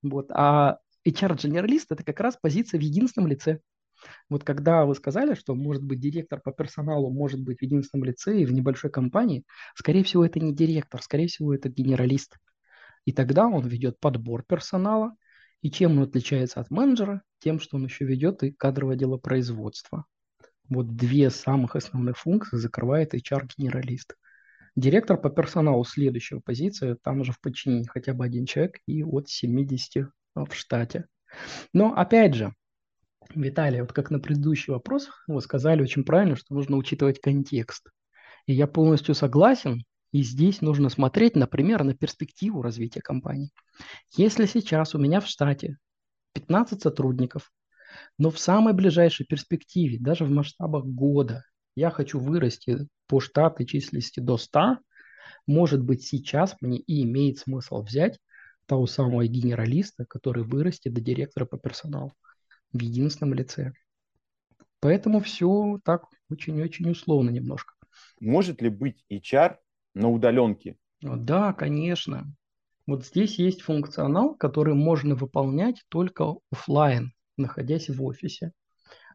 Вот. 0.04 0.32
А 0.32 0.78
HR-генералист– 1.08 1.88
это 1.92 2.04
как 2.04 2.20
раз 2.20 2.38
позиция 2.42 2.80
в 2.80 2.84
единственном 2.84 3.30
лице. 3.30 3.60
Вот 4.30 4.44
когда 4.44 4.86
вы 4.86 4.96
сказали, 4.96 5.34
что 5.34 5.56
может 5.56 5.84
быть 5.84 6.00
директор 6.00 6.40
по 6.40 6.52
персоналу 6.52 7.10
может 7.10 7.42
быть 7.42 7.60
в 7.60 7.62
единственном 7.62 8.06
лице 8.06 8.40
и 8.42 8.46
в 8.46 8.54
небольшой 8.54 8.92
компании, 8.92 9.44
скорее 9.76 10.04
всего, 10.04 10.26
это 10.26 10.40
не 10.40 10.54
директор, 10.54 11.02
скорее 11.02 11.28
всего, 11.28 11.54
это 11.54 11.70
генералист. 11.70 12.38
И 13.06 13.14
тогда 13.14 13.48
он 13.48 13.66
ведет 13.68 14.00
подбор 14.00 14.44
персонала. 14.44 15.16
И 15.62 15.72
чем 15.72 15.94
он 15.94 16.04
отличается 16.04 16.60
от 16.60 16.70
менеджера? 16.70 17.24
Тем, 17.40 17.60
что 17.60 17.78
он 17.78 17.86
еще 17.86 18.06
ведет 18.06 18.44
и 18.44 18.52
кадровое 18.52 18.96
дело 18.96 19.18
производства. 19.18 20.06
Вот 20.70 20.96
две 20.96 21.30
самых 21.30 21.76
основных 21.76 22.18
функции 22.18 22.58
закрывает 22.58 23.16
HR-генералист. 23.16 24.16
Директор 24.76 25.18
по 25.20 25.30
персоналу 25.30 25.84
следующая 25.86 26.42
позиция, 26.42 26.98
там 27.02 27.22
уже 27.22 27.32
в 27.32 27.40
подчинении 27.40 27.86
хотя 27.86 28.14
бы 28.14 28.26
один 28.26 28.46
человек 28.46 28.80
и 28.86 29.04
от 29.04 29.30
70 29.30 30.10
в 30.46 30.56
штате. 30.56 31.06
Но 31.74 31.94
опять 31.94 32.34
же, 32.34 32.54
Виталий, 33.36 33.82
вот 33.82 33.94
как 33.94 34.10
на 34.10 34.20
предыдущий 34.20 34.72
вопрос 34.72 35.10
вы 35.28 35.42
сказали 35.42 35.82
очень 35.82 36.04
правильно, 36.04 36.36
что 36.36 36.54
нужно 36.54 36.78
учитывать 36.78 37.20
контекст. 37.20 37.90
И 38.46 38.54
я 38.54 38.68
полностью 38.68 39.14
согласен, 39.16 39.84
и 40.12 40.24
здесь 40.24 40.62
нужно 40.62 40.90
смотреть, 40.90 41.36
например, 41.36 41.84
на 41.84 41.94
перспективу 41.94 42.62
развития 42.62 43.02
компании. 43.02 43.52
Если 44.16 44.46
сейчас 44.46 44.96
у 44.96 44.98
меня 44.98 45.20
в 45.20 45.28
штате 45.28 45.78
15 46.34 46.82
сотрудников, 46.82 47.52
но 48.18 48.32
в 48.32 48.40
самой 48.40 48.74
ближайшей 48.74 49.26
перспективе, 49.26 49.98
даже 50.00 50.24
в 50.24 50.30
масштабах 50.30 50.86
года, 50.86 51.44
я 51.76 51.90
хочу 51.92 52.20
вырасти 52.20 52.88
по 53.08 53.20
штатной 53.20 53.66
численности 53.66 54.20
до 54.20 54.38
100, 54.38 54.78
может 55.46 55.82
быть, 55.82 56.04
сейчас 56.04 56.56
мне 56.62 56.80
и 56.80 57.04
имеет 57.04 57.40
смысл 57.40 57.82
взять 57.82 58.20
того 58.68 58.86
самого 58.86 59.26
генералиста, 59.26 60.06
который 60.06 60.44
вырастет 60.44 60.94
до 60.94 61.02
директора 61.02 61.46
по 61.46 61.58
персоналу 61.58 62.14
в 62.72 62.80
единственном 62.80 63.34
лице. 63.34 63.74
Поэтому 64.80 65.20
все 65.22 65.80
так 65.84 66.06
очень-очень 66.30 66.90
условно 66.92 67.30
немножко. 67.30 67.74
Может 68.20 68.62
ли 68.62 68.70
быть 68.70 69.04
HR 69.10 69.58
на 69.96 70.10
удаленке? 70.10 70.78
Да, 71.02 71.54
конечно. 71.54 72.32
Вот 72.86 73.06
здесь 73.06 73.40
есть 73.40 73.62
функционал, 73.62 74.36
который 74.36 74.74
можно 74.74 75.16
выполнять 75.16 75.84
только 75.90 76.36
офлайн, 76.52 77.14
находясь 77.36 77.90
в 77.90 78.04
офисе. 78.04 78.52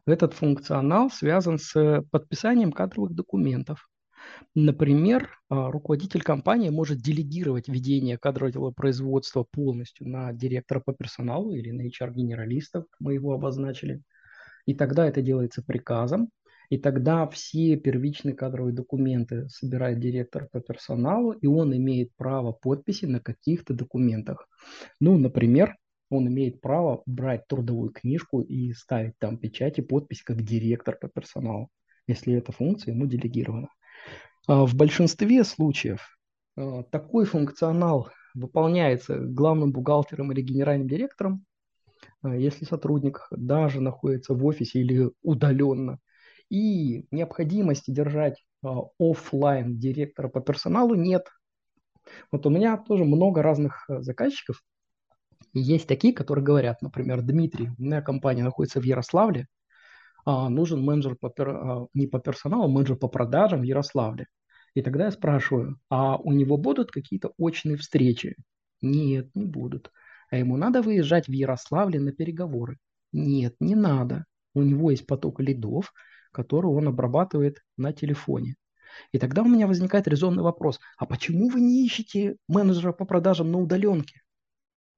Этот 0.05 0.33
функционал 0.33 1.09
связан 1.09 1.57
с 1.57 2.03
подписанием 2.11 2.71
кадровых 2.71 3.13
документов. 3.13 3.89
Например, 4.55 5.29
а, 5.49 5.71
руководитель 5.71 6.21
компании 6.21 6.69
может 6.69 6.99
делегировать 6.99 7.67
ведение 7.67 8.17
кадрового 8.17 8.71
производства 8.71 9.43
полностью 9.43 10.07
на 10.07 10.31
директора 10.33 10.79
по 10.79 10.93
персоналу 10.93 11.53
или 11.53 11.71
на 11.71 11.87
HR-генералистов, 11.87 12.85
мы 12.99 13.15
его 13.15 13.33
обозначили. 13.33 14.01
И 14.65 14.73
тогда 14.73 15.07
это 15.07 15.21
делается 15.21 15.63
приказом, 15.63 16.29
и 16.69 16.77
тогда 16.77 17.27
все 17.27 17.75
первичные 17.75 18.35
кадровые 18.35 18.73
документы 18.73 19.47
собирает 19.49 19.99
директор 19.99 20.47
по 20.51 20.59
персоналу, 20.59 21.31
и 21.31 21.45
он 21.45 21.75
имеет 21.75 22.15
право 22.15 22.51
подписи 22.51 23.05
на 23.05 23.19
каких-то 23.19 23.73
документах. 23.73 24.47
Ну, 24.99 25.17
например, 25.17 25.75
он 26.09 26.27
имеет 26.27 26.61
право 26.61 27.01
брать 27.05 27.47
трудовую 27.47 27.91
книжку 27.91 28.41
и 28.41 28.73
ставить 28.73 29.17
там 29.19 29.37
печать 29.37 29.79
и 29.79 29.81
подпись 29.81 30.21
как 30.23 30.43
директор 30.43 30.97
по 30.97 31.07
персоналу, 31.07 31.69
если 32.07 32.33
эта 32.33 32.51
функция 32.51 32.93
ему 32.93 33.05
делегирована. 33.07 33.69
А, 34.47 34.65
в 34.65 34.75
большинстве 34.75 35.43
случаев 35.43 36.17
а, 36.55 36.83
такой 36.83 37.25
функционал 37.25 38.09
выполняется 38.33 39.17
главным 39.17 39.71
бухгалтером 39.71 40.31
или 40.31 40.41
генеральным 40.41 40.87
директором, 40.87 41.45
а, 42.21 42.35
если 42.35 42.65
сотрудник 42.65 43.27
даже 43.31 43.79
находится 43.79 44.33
в 44.33 44.45
офисе 44.45 44.79
или 44.79 45.11
удаленно. 45.21 45.99
И 46.49 47.05
необходимости 47.09 47.89
держать 47.89 48.43
офлайн 48.99 49.77
директора 49.77 50.29
по 50.29 50.39
персоналу 50.39 50.93
нет. 50.93 51.27
Вот 52.31 52.45
у 52.45 52.49
меня 52.49 52.77
тоже 52.77 53.05
много 53.05 53.41
разных 53.41 53.85
заказчиков. 53.87 54.63
есть 55.53 55.87
такие, 55.87 56.13
которые 56.13 56.45
говорят, 56.45 56.81
например, 56.81 57.21
Дмитрий, 57.21 57.69
у 57.77 57.81
меня 57.81 58.01
компания 58.01 58.43
находится 58.43 58.79
в 58.79 58.83
Ярославле, 58.83 59.47
нужен 60.25 60.81
менеджер 60.81 61.15
по, 61.15 61.33
а, 61.37 61.87
не 61.93 62.07
по 62.07 62.19
персоналу, 62.19 62.65
а 62.65 62.67
менеджер 62.67 62.95
по 62.95 63.07
продажам 63.07 63.61
в 63.61 63.63
Ярославле. 63.63 64.27
И 64.73 64.81
тогда 64.81 65.05
я 65.05 65.11
спрашиваю, 65.11 65.79
а 65.89 66.17
у 66.17 66.31
него 66.31 66.57
будут 66.57 66.91
какие-то 66.91 67.33
очные 67.37 67.77
встречи? 67.77 68.35
Нет, 68.81 69.29
не 69.35 69.45
будут. 69.45 69.91
А 70.29 70.37
ему 70.37 70.57
надо 70.57 70.81
выезжать 70.81 71.27
в 71.27 71.31
Ярославле 71.31 71.99
на 71.99 72.11
переговоры? 72.11 72.77
Нет, 73.11 73.55
не 73.59 73.75
надо. 73.75 74.25
У 74.55 74.61
него 74.61 74.91
есть 74.91 75.05
поток 75.05 75.39
лидов, 75.39 75.93
который 76.31 76.67
он 76.67 76.87
обрабатывает 76.87 77.61
на 77.77 77.93
телефоне. 77.93 78.55
И 79.11 79.19
тогда 79.19 79.41
у 79.43 79.47
меня 79.47 79.67
возникает 79.67 80.07
резонный 80.07 80.43
вопрос, 80.43 80.79
а 80.97 81.05
почему 81.05 81.49
вы 81.49 81.61
не 81.61 81.85
ищете 81.85 82.37
менеджера 82.47 82.93
по 82.93 83.05
продажам 83.05 83.51
на 83.51 83.59
удаленке? 83.59 84.21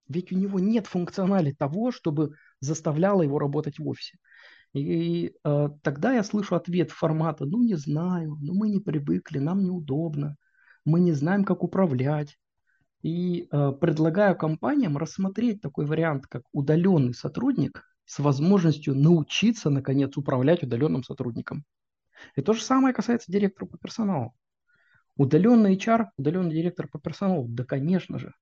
Ведь 0.08 0.32
у 0.32 0.38
него 0.38 0.60
нет 0.60 0.88
функционали 0.88 1.51
того, 1.51 1.91
чтобы 1.91 2.36
заставляло 2.60 3.22
его 3.24 3.39
работать 3.39 3.79
в 3.79 3.88
офисе. 3.88 4.17
И 4.75 5.34
э, 5.46 5.70
тогда 5.84 6.13
я 6.13 6.22
слышу 6.22 6.53
ответ 6.53 6.91
формата, 6.91 7.46
ну 7.46 7.63
не 7.63 7.75
знаю, 7.75 8.38
ну 8.41 8.53
мы 8.53 8.67
не 8.67 8.82
привыкли, 8.82 9.39
нам 9.39 9.63
неудобно, 9.63 10.36
мы 10.84 11.00
не 11.00 11.13
знаем, 11.13 11.46
как 11.46 11.63
управлять. 11.63 12.38
И 13.01 13.48
э, 13.50 13.72
предлагаю 13.79 14.36
компаниям 14.36 14.98
рассмотреть 14.98 15.62
такой 15.62 15.86
вариант, 15.86 16.27
как 16.27 16.44
удаленный 16.51 17.13
сотрудник 17.13 17.84
с 18.03 18.20
возможностью 18.20 18.96
научиться, 18.96 19.70
наконец, 19.70 20.17
управлять 20.17 20.63
удаленным 20.63 21.03
сотрудником. 21.03 21.63
И 22.36 22.41
то 22.41 22.51
же 22.51 22.62
самое 22.62 22.94
касается 22.94 23.32
директора 23.32 23.67
по 23.67 23.77
персоналу. 23.77 24.36
Удаленный 25.15 25.77
HR, 25.77 26.08
удаленный 26.17 26.53
директор 26.53 26.89
по 26.89 27.00
персоналу, 27.00 27.48
да, 27.48 27.63
конечно 27.63 28.20
же. 28.20 28.34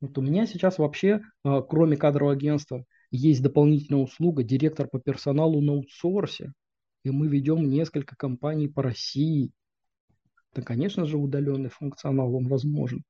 Вот 0.00 0.16
у 0.18 0.20
меня 0.20 0.46
сейчас 0.46 0.78
вообще, 0.78 1.20
э, 1.44 1.62
кроме 1.68 1.96
кадрового 1.96 2.34
агентства, 2.34 2.84
есть 3.16 3.42
дополнительная 3.42 4.02
услуга 4.02 4.42
директор 4.42 4.88
по 4.88 4.98
персоналу 4.98 5.60
на 5.60 5.72
аутсорсе, 5.72 6.52
и 7.04 7.10
мы 7.10 7.28
ведем 7.28 7.70
несколько 7.70 8.16
компаний 8.16 8.66
по 8.66 8.82
России. 8.82 9.52
Да, 10.54 10.62
конечно 10.62 11.06
же, 11.06 11.16
удаленный 11.16 11.70
функционал, 11.70 12.34
он 12.34 12.48
возможен. 12.48 13.04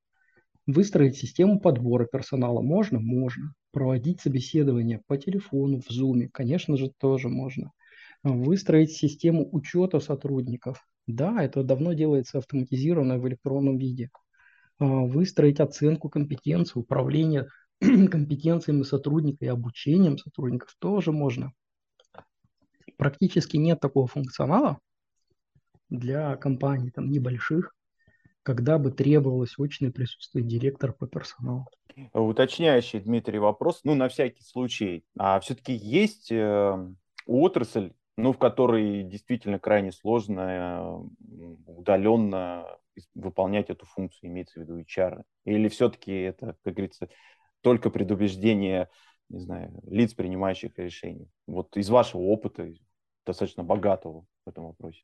Выстроить 0.66 1.16
систему 1.16 1.58
подбора 1.60 2.06
персонала 2.06 2.60
можно? 2.60 3.00
Можно. 3.00 3.54
Проводить 3.70 4.20
собеседование 4.20 5.00
по 5.06 5.16
телефону, 5.16 5.80
в 5.80 5.90
Zoom, 5.90 6.28
конечно 6.32 6.76
же, 6.76 6.90
тоже 6.98 7.28
можно. 7.28 7.70
Выстроить 8.22 8.92
систему 8.92 9.48
учета 9.52 10.00
сотрудников. 10.00 10.86
Да, 11.06 11.42
это 11.42 11.62
давно 11.62 11.92
делается 11.92 12.38
автоматизированно 12.38 13.18
в 13.18 13.28
электронном 13.28 13.78
виде. 13.78 14.10
Выстроить 14.78 15.60
оценку 15.60 16.08
компетенции, 16.08 16.78
управление 16.78 17.48
компетенциями 18.10 18.82
сотрудника 18.82 19.44
и 19.44 19.48
обучением 19.48 20.18
сотрудников 20.18 20.74
тоже 20.78 21.12
можно. 21.12 21.52
Практически 22.96 23.56
нет 23.56 23.80
такого 23.80 24.06
функционала 24.06 24.78
для 25.90 26.36
компаний 26.36 26.90
там, 26.90 27.10
небольших, 27.10 27.74
когда 28.42 28.78
бы 28.78 28.90
требовалось 28.90 29.54
очное 29.58 29.90
присутствие 29.90 30.44
директора 30.44 30.92
по 30.92 31.06
персоналу. 31.06 31.66
Уточняющий, 32.12 33.00
Дмитрий, 33.00 33.38
вопрос, 33.38 33.80
ну, 33.84 33.94
на 33.94 34.08
всякий 34.08 34.42
случай. 34.42 35.04
А 35.16 35.38
все-таки 35.40 35.72
есть 35.72 36.30
э, 36.32 36.94
отрасль, 37.26 37.92
ну, 38.16 38.32
в 38.32 38.38
которой 38.38 39.04
действительно 39.04 39.58
крайне 39.58 39.92
сложно 39.92 41.08
удаленно 41.66 42.66
выполнять 43.14 43.70
эту 43.70 43.86
функцию, 43.86 44.30
имеется 44.30 44.60
в 44.60 44.62
виду 44.62 44.80
HR? 44.80 45.22
Или 45.44 45.68
все-таки 45.68 46.12
это, 46.12 46.56
как 46.62 46.74
говорится, 46.74 47.08
только 47.64 47.90
предубеждение, 47.90 48.88
не 49.30 49.40
знаю, 49.40 49.72
лиц, 49.84 50.12
принимающих 50.14 50.78
решения? 50.78 51.26
Вот 51.46 51.76
из 51.76 51.88
вашего 51.88 52.20
опыта, 52.20 52.72
достаточно 53.26 53.64
богатого 53.64 54.26
в 54.44 54.48
этом 54.48 54.66
вопросе. 54.66 55.02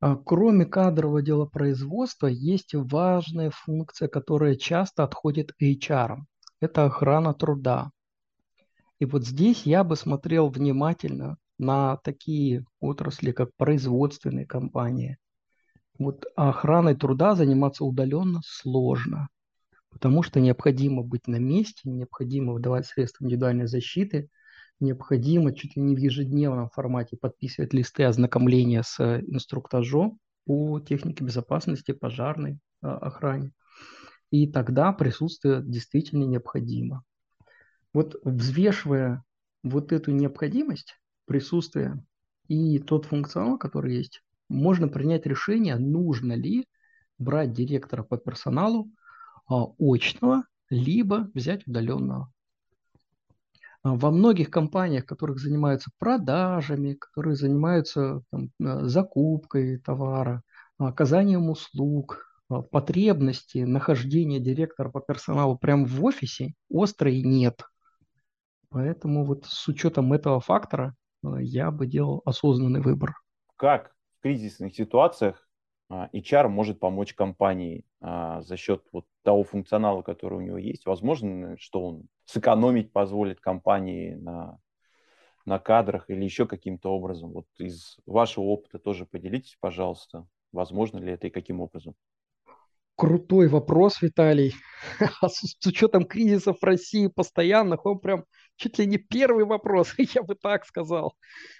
А, 0.00 0.16
кроме 0.16 0.64
кадрового 0.64 1.20
дела 1.20 1.46
производства, 1.46 2.28
есть 2.28 2.74
важная 2.74 3.50
функция, 3.50 4.08
которая 4.08 4.54
часто 4.54 5.02
отходит 5.04 5.52
HR. 5.60 6.18
Это 6.60 6.84
охрана 6.84 7.34
труда. 7.34 7.90
И 9.00 9.04
вот 9.04 9.26
здесь 9.26 9.66
я 9.66 9.82
бы 9.82 9.96
смотрел 9.96 10.48
внимательно 10.48 11.36
на 11.58 11.96
такие 11.98 12.64
отрасли, 12.80 13.32
как 13.32 13.50
производственные 13.56 14.46
компании. 14.46 15.18
Вот 15.98 16.24
охраной 16.36 16.94
труда 16.94 17.34
заниматься 17.34 17.84
удаленно 17.84 18.40
сложно, 18.44 19.28
потому 19.92 20.22
что 20.22 20.40
необходимо 20.40 21.02
быть 21.02 21.26
на 21.26 21.36
месте, 21.36 21.88
необходимо 21.88 22.52
выдавать 22.52 22.86
средства 22.86 23.24
индивидуальной 23.24 23.66
защиты– 23.66 24.28
необходимо 24.82 25.54
чуть 25.54 25.76
ли 25.76 25.82
не 25.82 25.94
в 25.94 25.98
ежедневном 25.98 26.68
формате 26.68 27.16
подписывать 27.16 27.72
листы 27.72 28.04
ознакомления 28.04 28.82
с 28.82 29.00
инструктажом 29.00 30.18
по 30.44 30.80
технике 30.80 31.24
безопасности, 31.24 31.92
пожарной 31.92 32.58
а, 32.82 32.98
охране. 32.98 33.52
И 34.30 34.50
тогда 34.50 34.92
присутствие 34.92 35.62
действительно 35.62 36.24
необходимо. 36.24 37.04
Вот 37.94 38.16
взвешивая 38.24 39.22
вот 39.62 39.92
эту 39.92 40.10
необходимость 40.10 40.98
присутствия 41.26 42.02
и 42.48 42.78
тот 42.78 43.06
функционал, 43.06 43.58
который 43.58 43.96
есть, 43.96 44.22
можно 44.48 44.88
принять 44.88 45.26
решение, 45.26 45.76
нужно 45.76 46.32
ли 46.32 46.66
брать 47.18 47.52
директора 47.52 48.02
по 48.02 48.16
персоналу 48.16 48.90
очного, 49.78 50.44
либо 50.70 51.30
взять 51.34 51.66
удаленного. 51.66 52.32
А, 53.82 53.94
во 53.94 54.10
многих 54.10 54.50
компаниях, 54.50 55.06
которых 55.06 55.38
занимаются 55.38 55.90
продажами, 55.98 56.94
которые 56.94 57.36
занимаются 57.36 58.22
там, 58.30 58.50
э, 58.60 58.86
закупкой 58.86 59.78
товара, 59.78 60.42
оказанием 60.78 61.50
услуг, 61.50 62.26
а, 62.48 62.62
потребности 62.62 63.58
нахождения 63.58 64.40
директора 64.40 64.90
по 64.90 65.00
персоналу 65.00 65.56
прямо 65.58 65.84
в 65.86 66.04
офисе 66.04 66.54
острой 66.70 67.22
нет. 67.22 67.62
Поэтому 68.68 69.24
вот 69.24 69.44
с 69.46 69.68
учетом 69.68 70.12
этого 70.12 70.40
фактора 70.40 70.94
я 71.22 71.70
бы 71.70 71.86
делал 71.86 72.22
осознанный 72.24 72.80
выбор. 72.80 73.14
Как 73.56 73.94
в 74.18 74.22
кризисных 74.22 74.74
ситуациях 74.74 75.48
а, 75.90 76.08
HR 76.12 76.48
может 76.48 76.80
помочь 76.80 77.14
компании 77.14 77.84
а, 78.00 78.42
за 78.42 78.56
счет 78.56 78.84
вот 78.92 79.06
того 79.22 79.44
функционала, 79.44 80.02
который 80.02 80.38
у 80.38 80.42
него 80.42 80.58
есть. 80.58 80.86
Возможно, 80.86 81.56
что 81.58 81.86
он 81.86 82.08
сэкономить 82.24 82.92
позволит 82.92 83.40
компании 83.40 84.14
на, 84.14 84.58
на 85.44 85.58
кадрах 85.58 86.10
или 86.10 86.24
еще 86.24 86.46
каким-то 86.46 86.90
образом. 86.90 87.32
Вот 87.32 87.46
из 87.58 87.98
вашего 88.06 88.44
опыта 88.44 88.78
тоже 88.78 89.06
поделитесь, 89.06 89.56
пожалуйста. 89.60 90.26
Возможно 90.52 90.98
ли 90.98 91.12
это 91.12 91.28
и 91.28 91.30
каким 91.30 91.60
образом? 91.60 91.94
Крутой 92.96 93.48
вопрос, 93.48 94.02
Виталий. 94.02 94.54
А 95.20 95.28
с 95.28 95.56
учетом 95.66 96.04
кризисов 96.04 96.58
в 96.60 96.64
России 96.64 97.06
постоянных, 97.06 97.86
он 97.86 97.98
прям 97.98 98.24
чуть 98.56 98.78
ли 98.78 98.86
не 98.86 98.98
первый 98.98 99.44
вопрос, 99.44 99.94
я 100.14 100.22
бы 100.22 100.34
так 100.34 100.66
сказал. 100.66 101.16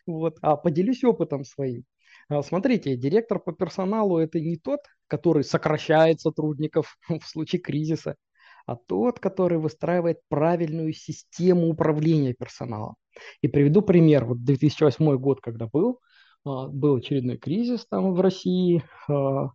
Вот. 0.06 0.36
А 0.42 0.56
поделюсь 0.56 1.04
опытом 1.04 1.44
своим. 1.44 1.84
А, 2.32 2.42
смотрите, 2.42 2.96
директор 2.96 3.38
по 3.38 3.52
персоналу– 3.52 4.16
это 4.18 4.40
не 4.40 4.56
тот, 4.56 4.80
который 5.06 5.44
сокращает 5.44 6.20
сотрудников 6.20 6.96
в 7.08 7.26
случае 7.26 7.60
кризиса, 7.60 8.16
а 8.64 8.76
тот, 8.76 9.20
который 9.20 9.58
выстраивает 9.58 10.20
правильную 10.28 10.94
систему 10.94 11.68
управления 11.68 12.32
персоналом. 12.32 12.94
И 13.42 13.48
приведу 13.48 13.82
пример. 13.82 14.24
Вот 14.24 14.44
2008 14.44 15.16
год, 15.18 15.42
когда 15.42 15.66
был, 15.66 16.00
а, 16.46 16.68
был 16.68 16.96
очередной 16.96 17.36
кризис 17.36 17.86
там 17.86 18.14
в 18.14 18.20
России. 18.20 18.82
А, 19.08 19.50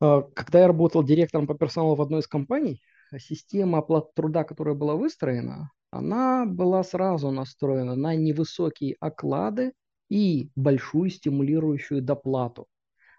когда 0.00 0.60
я 0.60 0.66
работал 0.66 1.02
директором 1.02 1.46
по 1.46 1.54
персоналу 1.54 1.94
в 1.94 2.02
одной 2.02 2.20
из 2.20 2.26
компаний, 2.26 2.82
система 3.18 3.78
оплаты 3.78 4.08
труда, 4.14 4.44
которая 4.44 4.74
была 4.74 4.96
выстроена, 4.96 5.70
она 5.90 6.46
была 6.46 6.82
сразу 6.82 7.30
настроена 7.30 7.96
на 7.96 8.14
невысокие 8.14 8.96
оклады 8.98 9.72
и 10.08 10.50
большую 10.54 11.10
стимулирующую 11.10 12.02
доплату. 12.02 12.66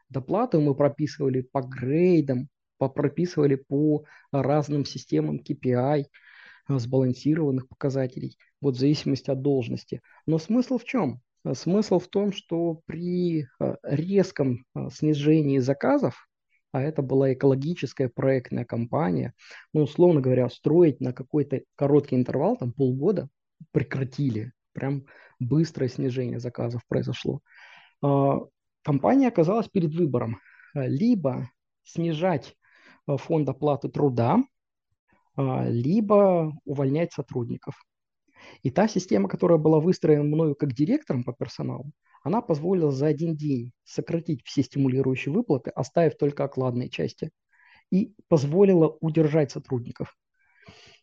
Доплату 0.10 0.62
мы 0.62 0.76
прописывали 0.76 1.42
по 1.42 1.62
грейдам, 1.62 2.50
прописывали 2.78 3.56
по 3.56 4.06
разным 4.32 4.86
системам 4.86 5.40
KPI, 5.40 6.06
э, 6.70 6.80
сбалансированных 6.80 7.68
показателей, 7.68 8.38
вот 8.62 8.76
в 8.76 8.80
зависимости 8.80 9.30
от 9.32 9.42
должности. 9.42 10.02
Но 10.26 10.38
смысл 10.38 10.78
в 10.78 10.84
чем? 10.84 11.22
Смысл 11.54 12.00
в 12.00 12.08
том, 12.08 12.34
что 12.34 12.82
при 12.86 13.44
э, 13.44 13.76
резком 13.84 14.66
э, 14.74 14.90
снижении 14.92 15.60
заказов, 15.60 16.28
а 16.72 16.82
это 16.82 17.02
была 17.02 17.34
экологическая 17.34 18.10
проектная 18.10 18.66
компания, 18.66 19.34
ну, 19.72 19.84
условно 19.84 20.22
говоря, 20.22 20.50
строить 20.50 21.00
на 21.00 21.14
какой-то 21.14 21.62
короткий 21.76 22.16
интервал, 22.16 22.58
там 22.58 22.74
полгода, 22.74 23.30
прекратили. 23.72 24.52
Прям 24.74 25.06
быстрое 25.40 25.90
снижение 25.90 26.40
заказов 26.40 26.82
произошло. 26.88 27.42
А, 28.02 28.40
компания 28.84 29.28
оказалась 29.28 29.68
перед 29.68 29.94
выбором. 29.94 30.40
Либо 30.74 31.50
снижать 31.84 32.56
а, 33.08 33.18
фонд 33.18 33.48
оплаты 33.50 33.90
труда, 33.90 34.44
а, 35.36 35.68
либо 35.68 36.54
увольнять 36.66 37.14
сотрудников. 37.14 37.76
И 38.62 38.70
та 38.70 38.88
система, 38.88 39.28
которая 39.28 39.58
была 39.58 39.80
выстроена 39.80 40.24
мною 40.24 40.56
как 40.56 40.74
директором 40.74 41.24
по 41.24 41.34
персоналу, 41.34 41.92
она 42.24 42.42
позволила 42.42 42.92
за 42.92 43.08
один 43.08 43.36
день 43.36 43.72
сократить 43.84 44.44
все 44.46 44.64
стимулирующие 44.64 45.34
выплаты, 45.34 45.70
оставив 45.72 46.18
только 46.18 46.44
окладные 46.44 46.90
части, 46.90 47.32
и 47.92 48.16
позволила 48.28 48.98
удержать 49.00 49.52
сотрудников 49.52 50.18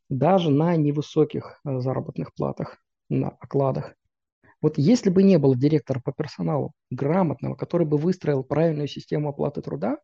даже 0.08 0.50
на 0.50 0.76
невысоких 0.76 1.60
заработных 1.64 2.34
платах, 2.34 2.78
на 3.08 3.30
окладах. 3.30 3.94
Вот 4.62 4.78
если 4.78 5.10
бы 5.10 5.24
не 5.24 5.38
было 5.38 5.56
директора 5.56 6.00
по 6.00 6.12
персоналу 6.12 6.72
грамотного, 6.90 7.56
который 7.56 7.86
бы 7.86 7.98
выстроил 7.98 8.44
правильную 8.44 8.86
систему 8.86 9.28
оплаты 9.28 9.60
труда, 9.60 9.98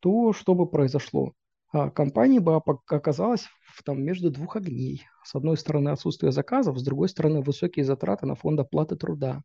то 0.00 0.34
что 0.34 0.54
бы 0.54 0.70
произошло? 0.70 1.32
А 1.72 1.88
компания 1.90 2.40
бы 2.40 2.56
оказалась 2.56 3.46
там, 3.84 4.02
между 4.02 4.30
двух 4.30 4.56
огней. 4.56 5.04
С 5.24 5.34
одной 5.34 5.56
стороны 5.56 5.88
отсутствие 5.88 6.30
заказов, 6.30 6.78
с 6.78 6.82
другой 6.82 7.08
стороны 7.08 7.40
высокие 7.40 7.84
затраты 7.84 8.26
на 8.26 8.34
фонд 8.34 8.60
оплаты 8.60 8.96
труда. 8.96 9.40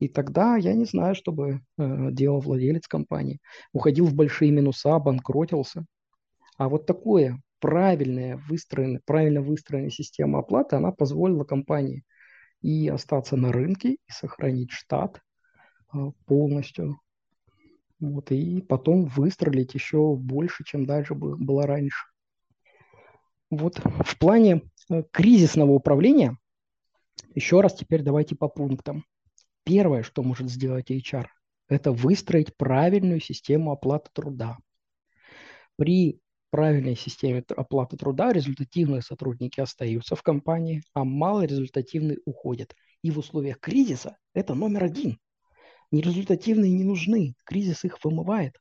И 0.00 0.08
тогда 0.08 0.56
я 0.56 0.74
не 0.74 0.84
знаю, 0.84 1.14
что 1.14 1.30
бы 1.30 1.60
э, 1.76 2.08
делал 2.12 2.40
владелец 2.40 2.88
компании. 2.88 3.40
Уходил 3.72 4.06
в 4.06 4.14
большие 4.14 4.50
минуса, 4.50 4.98
банкротился. 4.98 5.84
А 6.56 6.68
вот 6.68 6.86
такое 6.86 7.40
правильная 7.60 8.40
выстроенная, 8.48 9.00
правильно 9.04 9.42
выстроенная 9.42 9.90
система 9.90 10.40
оплаты, 10.40 10.74
она 10.74 10.90
позволила 10.90 11.44
компании– 11.44 12.02
и 12.60 12.88
остаться 12.88 13.36
на 13.36 13.52
рынке 13.52 13.94
и 13.94 14.10
сохранить 14.10 14.70
штат 14.70 15.20
а, 15.88 16.10
полностью. 16.26 17.00
Вот, 18.00 18.30
и 18.30 18.60
потом 18.60 19.06
выстрелить 19.06 19.74
еще 19.74 20.14
больше, 20.14 20.64
чем 20.64 20.86
дальше 20.86 21.14
было 21.14 21.66
раньше. 21.66 22.06
Вот 23.50 23.78
в 23.78 24.18
плане 24.18 24.62
э, 24.90 25.02
кризисного 25.10 25.72
управления, 25.72 26.38
еще 27.34 27.60
раз 27.60 27.74
теперь 27.74 28.02
давайте 28.02 28.36
по 28.36 28.48
пунктам. 28.48 29.04
Первое, 29.64 30.02
что 30.02 30.22
может 30.22 30.48
сделать 30.48 30.90
HR, 30.90 31.26
это 31.68 31.92
выстроить 31.92 32.56
правильную 32.56 33.20
систему 33.20 33.72
оплаты 33.72 34.10
труда. 34.12 34.58
При 35.76 36.20
правильной 36.50 36.96
системе 36.96 37.44
оплаты 37.56 37.96
труда 37.96 38.32
результативные 38.32 39.02
сотрудники 39.02 39.60
остаются 39.60 40.16
в 40.16 40.22
компании, 40.22 40.82
а 40.94 41.04
малорезультативные 41.04 42.18
уходят. 42.24 42.74
И 43.02 43.10
в 43.10 43.18
условиях 43.18 43.60
кризиса 43.60 44.16
это 44.34 44.54
номер 44.54 44.84
один. 44.84 45.18
Нерезультативные 45.90 46.72
не 46.72 46.84
нужны, 46.84 47.34
кризис 47.44 47.84
их 47.84 48.02
вымывает. 48.04 48.58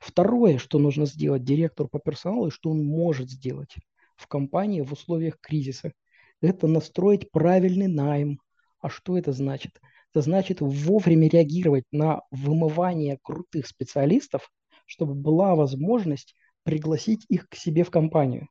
Второе, 0.00 0.58
что 0.58 0.78
нужно 0.78 1.06
сделать 1.06 1.44
директору 1.44 1.88
по 1.88 1.98
персоналу, 1.98 2.48
и 2.48 2.50
что 2.50 2.70
он 2.70 2.84
может 2.84 3.30
сделать, 3.30 3.74
в 4.16 4.26
компании 4.28 4.80
в 4.80 4.92
условиях 4.92 5.38
кризиса. 5.40 5.92
Это 6.40 6.66
настроить 6.66 7.30
правильный 7.30 7.88
найм. 7.88 8.40
А 8.80 8.88
что 8.88 9.18
это 9.18 9.32
значит? 9.32 9.80
Это 10.12 10.22
значит 10.22 10.60
вовремя 10.60 11.28
реагировать 11.28 11.84
на 11.90 12.22
вымывание 12.30 13.18
крутых 13.22 13.66
специалистов, 13.66 14.50
чтобы 14.86 15.14
была 15.14 15.54
возможность 15.54 16.34
пригласить 16.64 17.24
их 17.28 17.48
к 17.48 17.54
себе 17.54 17.84
в 17.84 17.90
компанию. 17.90 18.48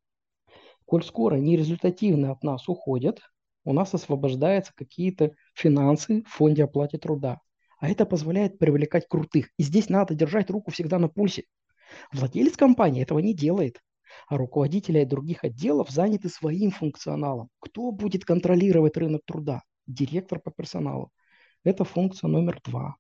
Коль 0.86 1.04
скоро 1.04 1.36
они 1.36 1.58
результативно 1.58 2.32
от 2.32 2.43
нас 2.43 2.69
уходят, 2.69 3.19
у 3.65 3.73
нас 3.73 3.93
освобождаются 3.93 4.73
какие-то 4.76 5.32
финансы 5.54 6.23
в 6.23 6.30
фонде 6.30 6.63
оплаты 6.63 6.97
труда. 6.97 7.39
А 7.80 7.89
это 7.89 8.06
позволяет 8.06 8.60
привлекать 8.60 9.08
крутых. 9.08 9.49
И 9.58 9.63
здесь 9.63 9.89
надо 9.89 10.15
держать 10.15 10.49
руку 10.49 10.71
всегда 10.71 10.99
на 10.99 11.10
пульсе. 11.10 11.43
Владелец 12.12 12.56
компании 12.56 13.02
этого 13.02 13.19
не 13.19 13.34
делает, 13.34 13.82
а 14.28 14.38
руководители 14.38 15.04
других 15.04 15.43
отделов 15.43 15.89
заняты 15.89 16.30
своим 16.30 16.71
функционалом. 16.71 17.49
Кто 17.60 17.91
будет 17.91 18.26
контролировать 18.26 18.97
рынок 18.97 19.21
труда? 19.26 19.63
Директор 19.88 20.39
по 20.39 20.52
персоналу. 20.52 21.12
Это 21.63 21.84
функция 21.84 22.28
номер 22.28 22.60
два. 22.63 22.95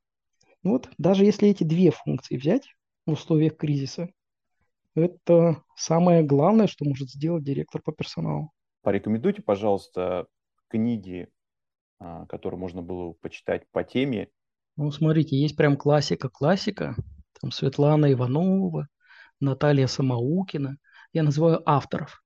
Вот 0.63 0.89
даже 0.97 1.25
если 1.25 1.49
эти 1.49 1.63
две 1.63 1.91
функции 1.91 2.37
взять 2.37 2.67
в 3.05 3.11
условиях 3.11 3.57
кризиса, 3.57 4.09
это 4.95 5.63
самое 5.75 6.23
главное, 6.23 6.67
что 6.67 6.85
может 6.85 7.09
сделать 7.09 7.43
директор 7.43 7.81
по 7.81 7.91
персоналу. 7.91 8.51
Порекомендуйте, 8.81 9.41
пожалуйста, 9.41 10.27
книги, 10.67 11.29
а, 11.99 12.25
которые 12.25 12.59
можно 12.59 12.81
было 12.81 13.13
почитать 13.13 13.63
по 13.71 13.83
теме. 13.83 14.29
Ну, 14.75 14.91
смотрите, 14.91 15.37
есть 15.37 15.55
прям 15.55 15.77
классика-классика. 15.77 16.95
Там 17.39 17.51
Светлана 17.51 18.11
Иванова, 18.11 18.87
Наталья 19.39 19.87
Самоукина. 19.87 20.77
Я 21.13 21.23
называю 21.23 21.61
авторов. 21.69 22.23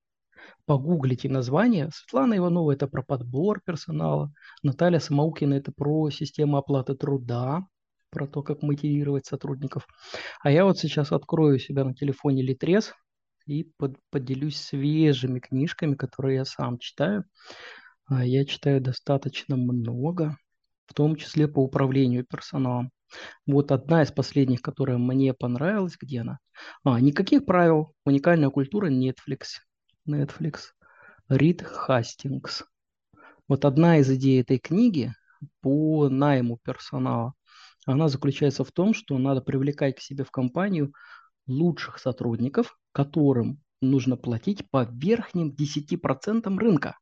Погуглите 0.66 1.30
название. 1.30 1.90
Светлана 1.94 2.38
Иванова– 2.38 2.72
это 2.74 2.88
про 2.88 3.04
подбор 3.04 3.62
персонала. 3.62 4.32
Наталья 4.64 5.00
Самоукина– 5.00 5.54
это 5.56 5.72
про 5.72 6.10
систему 6.10 6.58
оплаты 6.58 6.96
труда 6.96 7.66
про 8.10 8.28
то, 8.28 8.42
как 8.42 8.62
мотивировать 8.62 9.26
сотрудников. 9.26 9.88
А 10.42 10.52
я 10.52 10.66
вот 10.66 10.78
сейчас 10.78 11.12
открою 11.12 11.60
себя 11.60 11.84
на 11.84 11.94
телефоне 11.94 12.44
Литрес 12.44 12.94
и 13.46 13.64
под, 13.78 13.98
поделюсь 14.10 14.58
свежими 14.58 15.40
книжками, 15.40 15.96
которые 15.96 16.38
я 16.38 16.46
сам 16.46 16.78
читаю. 16.80 17.24
А 18.06 18.26
я 18.26 18.46
читаю 18.46 18.82
достаточно 18.82 19.58
много, 19.58 20.38
в 20.86 20.94
том 20.94 21.16
числе 21.16 21.48
по 21.48 21.60
управлению 21.60 22.26
персоналом. 22.26 22.92
Вот 23.46 23.72
одна 23.72 24.04
из 24.04 24.12
последних, 24.12 24.62
которая 24.62 24.98
мне 24.98 25.34
понравилась, 25.34 25.98
где 26.00 26.22
она? 26.22 26.40
А, 26.84 27.00
никаких 27.00 27.46
правил, 27.46 27.94
уникальная 28.06 28.50
культура 28.50 28.90
Netflix. 28.90 29.62
Netflix. 30.08 30.72
Рид 31.30 31.62
Хастингс. 31.62 32.64
Вот 33.48 33.66
одна 33.66 33.98
из 33.98 34.10
идей 34.10 34.42
этой 34.42 34.60
книги 34.60 35.14
по 35.62 36.10
найму 36.10 36.58
персонала 36.64 37.34
она 37.88 38.10
заключается 38.10 38.64
в 38.64 38.72
том, 38.72 38.94
что 38.94 39.18
надо 39.18 39.42
привлекать 39.42 39.96
к 39.96 40.02
себе 40.02 40.24
в 40.24 40.32
компанию 40.32 40.94
лучших 41.48 42.00
сотрудников, 42.00 42.78
которым 42.92 43.62
нужно 43.82 44.18
платить 44.18 44.70
по 44.70 44.84
верхним 44.84 45.56
10% 45.58 46.58
рынка. 46.58 46.98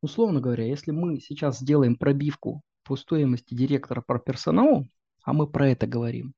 Условно 0.00 0.40
говоря, 0.40 0.64
если 0.64 0.90
мы 0.90 1.20
сейчас 1.20 1.60
сделаем 1.60 1.96
пробивку 1.96 2.62
по 2.82 2.96
стоимости 2.96 3.54
директора 3.54 4.00
по 4.00 4.18
персоналу, 4.18 4.88
а 5.22 5.32
мы 5.32 5.46
про 5.46 5.68
это 5.68 5.86
говорим, 5.86 6.34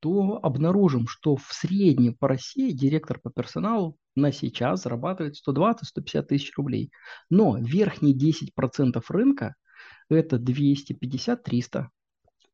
то 0.00 0.38
обнаружим, 0.42 1.06
что 1.08 1.36
в 1.36 1.48
среднем 1.52 2.14
по 2.14 2.28
России 2.28 2.72
директор 2.72 3.18
по 3.18 3.30
персоналу 3.30 3.96
на 4.14 4.32
сейчас 4.32 4.82
зарабатывает 4.82 5.36
120-150 5.48 6.22
тысяч 6.24 6.52
рублей. 6.56 6.90
Но 7.30 7.56
верхние 7.56 8.14
10% 8.14 9.02
рынка– 9.08 9.54
это 10.10 10.36
250-300. 10.36 11.86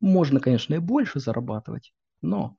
Можно, 0.03 0.41
конечно, 0.41 0.75
и 0.75 0.79
больше 0.79 1.21
зарабатывать, 1.21 1.95
но 2.21 2.57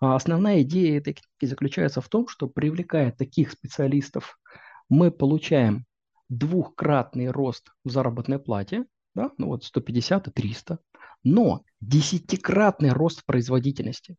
а, 0.00 0.16
основная 0.16 0.62
идея 0.62 0.98
этой 0.98 1.12
книги 1.12 1.48
заключается 1.48 2.00
в 2.00 2.08
том, 2.08 2.26
что 2.28 2.48
привлекая 2.48 3.12
таких 3.12 3.52
специалистов, 3.52 4.40
мы 4.88 5.10
получаем 5.10 5.84
двухкратный 6.30 7.30
рост 7.30 7.70
в 7.84 7.90
заработной 7.90 8.38
плате, 8.38 8.86
да, 9.14 9.30
ну 9.38 9.48
вот 9.48 9.64
150 9.64 10.28
и 10.28 10.30
300, 10.30 10.78
но 11.22 11.62
десятикратный 11.80 12.90
рост 12.90 13.20
в 13.20 13.26
производительности. 13.26 14.16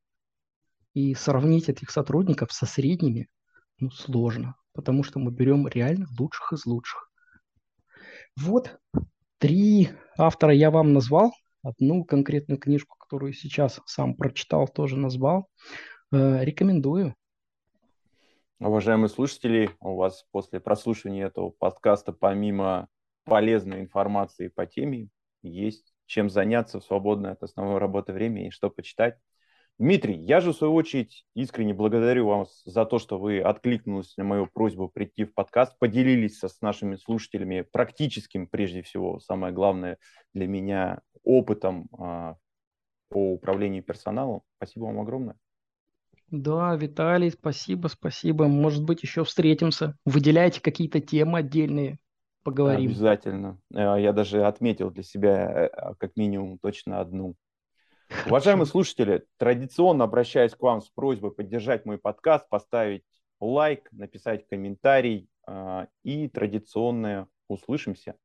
И 0.94 1.16
сравнить 1.16 1.70
этих 1.70 1.90
сотрудников 1.90 2.54
со 2.54 2.68
средними 2.68 3.30
ну, 3.80 3.90
сложно, 3.90 4.56
потому 4.74 5.04
что 5.04 5.18
мы 5.18 5.32
берем 5.32 5.68
реально 5.68 6.06
лучших 6.20 6.54
из 6.54 6.68
лучших. 6.68 7.12
Вот 8.36 8.78
три 9.40 9.90
автора 10.18 10.54
я 10.54 10.70
вам 10.70 10.94
назвал, 10.94 11.34
одну 11.64 12.04
конкретную 12.04 12.60
книжку, 12.60 12.98
которую 12.98 13.34
сейчас 13.34 13.80
сам 13.86 14.16
прочитал, 14.16 14.68
тоже 14.68 14.98
назвал. 14.98 15.48
Э, 16.12 16.44
рекомендую. 16.44 17.16
Уважаемые 18.60 19.10
слушатели, 19.10 19.70
у 19.80 19.96
вас 19.96 20.26
после 20.32 20.60
прослушивания 20.60 21.28
этого 21.28 21.50
подкаста, 21.50 22.12
помимо 22.12 22.88
полезной 23.24 23.80
информации 23.80 24.50
по 24.50 24.66
теме, 24.66 25.10
есть 25.42 25.94
чем 26.10 26.30
заняться 26.30 26.80
в 26.80 26.84
свободное 26.84 27.34
от 27.34 27.44
основной 27.44 27.78
работы 27.78 28.12
время 28.12 28.48
и 28.48 28.50
что 28.50 28.70
почитать. 28.70 29.18
Дмитрий, 29.78 30.18
я 30.18 30.42
же 30.42 30.52
в 30.52 30.58
свою 30.58 30.74
очередь 30.74 31.26
искренне 31.36 31.74
благодарю 31.74 32.28
вас 32.28 32.64
за 32.66 32.86
то, 32.86 33.00
что 33.00 33.18
вы 33.18 33.40
откликнулись 33.40 34.18
на 34.18 34.26
мою 34.26 34.48
просьбу 34.48 34.90
прийти 34.90 35.24
в 35.24 35.34
подкаст, 35.34 35.80
поделились 35.80 36.40
с 36.40 36.62
нашими 36.62 36.98
слушателями 36.98 37.62
практическим, 37.62 38.48
прежде 38.48 38.82
всего, 38.82 39.20
самое 39.20 39.54
главное 39.54 39.98
для 40.34 40.48
меня, 40.48 41.00
опытом 41.30 41.88
а, 41.98 42.36
по 43.10 43.34
управлению 43.34 43.84
персоналом. 43.84 44.42
Спасибо 44.58 44.86
вам 44.86 45.00
огромное. 45.00 45.36
Да, 46.32 46.76
Виталий, 46.76 47.32
спасибо, 47.32 47.88
спасибо. 47.88 48.48
Может 48.48 48.84
быть, 48.84 49.02
еще 49.04 49.24
встретимся. 49.24 49.98
Выделяйте 50.06 50.62
какие-то 50.62 51.00
темы 51.00 51.40
отдельные, 51.40 51.98
поговорим. 52.44 52.92
Обязательно. 52.92 53.60
Э, 53.74 53.96
я 54.00 54.14
даже 54.14 54.46
отметил 54.46 54.92
для 54.92 55.04
себя 55.04 55.70
э, 55.72 55.94
как 55.98 56.16
минимум 56.16 56.60
точно 56.60 57.00
одну. 57.00 57.36
Уважаемые 58.26 58.66
слушатели, 58.66 59.26
традиционно 59.38 60.04
обращаюсь 60.04 60.56
к 60.56 60.62
вам 60.62 60.82
с 60.82 60.90
просьбой 60.90 61.32
поддержать 61.32 61.86
мой 61.86 62.00
подкаст, 62.00 62.50
поставить 62.50 63.04
лайк, 63.40 63.88
написать 63.92 64.48
комментарий 64.48 65.30
а, 65.46 65.88
и 66.04 66.28
традиционно 66.28 67.28
услышимся. 67.48 68.16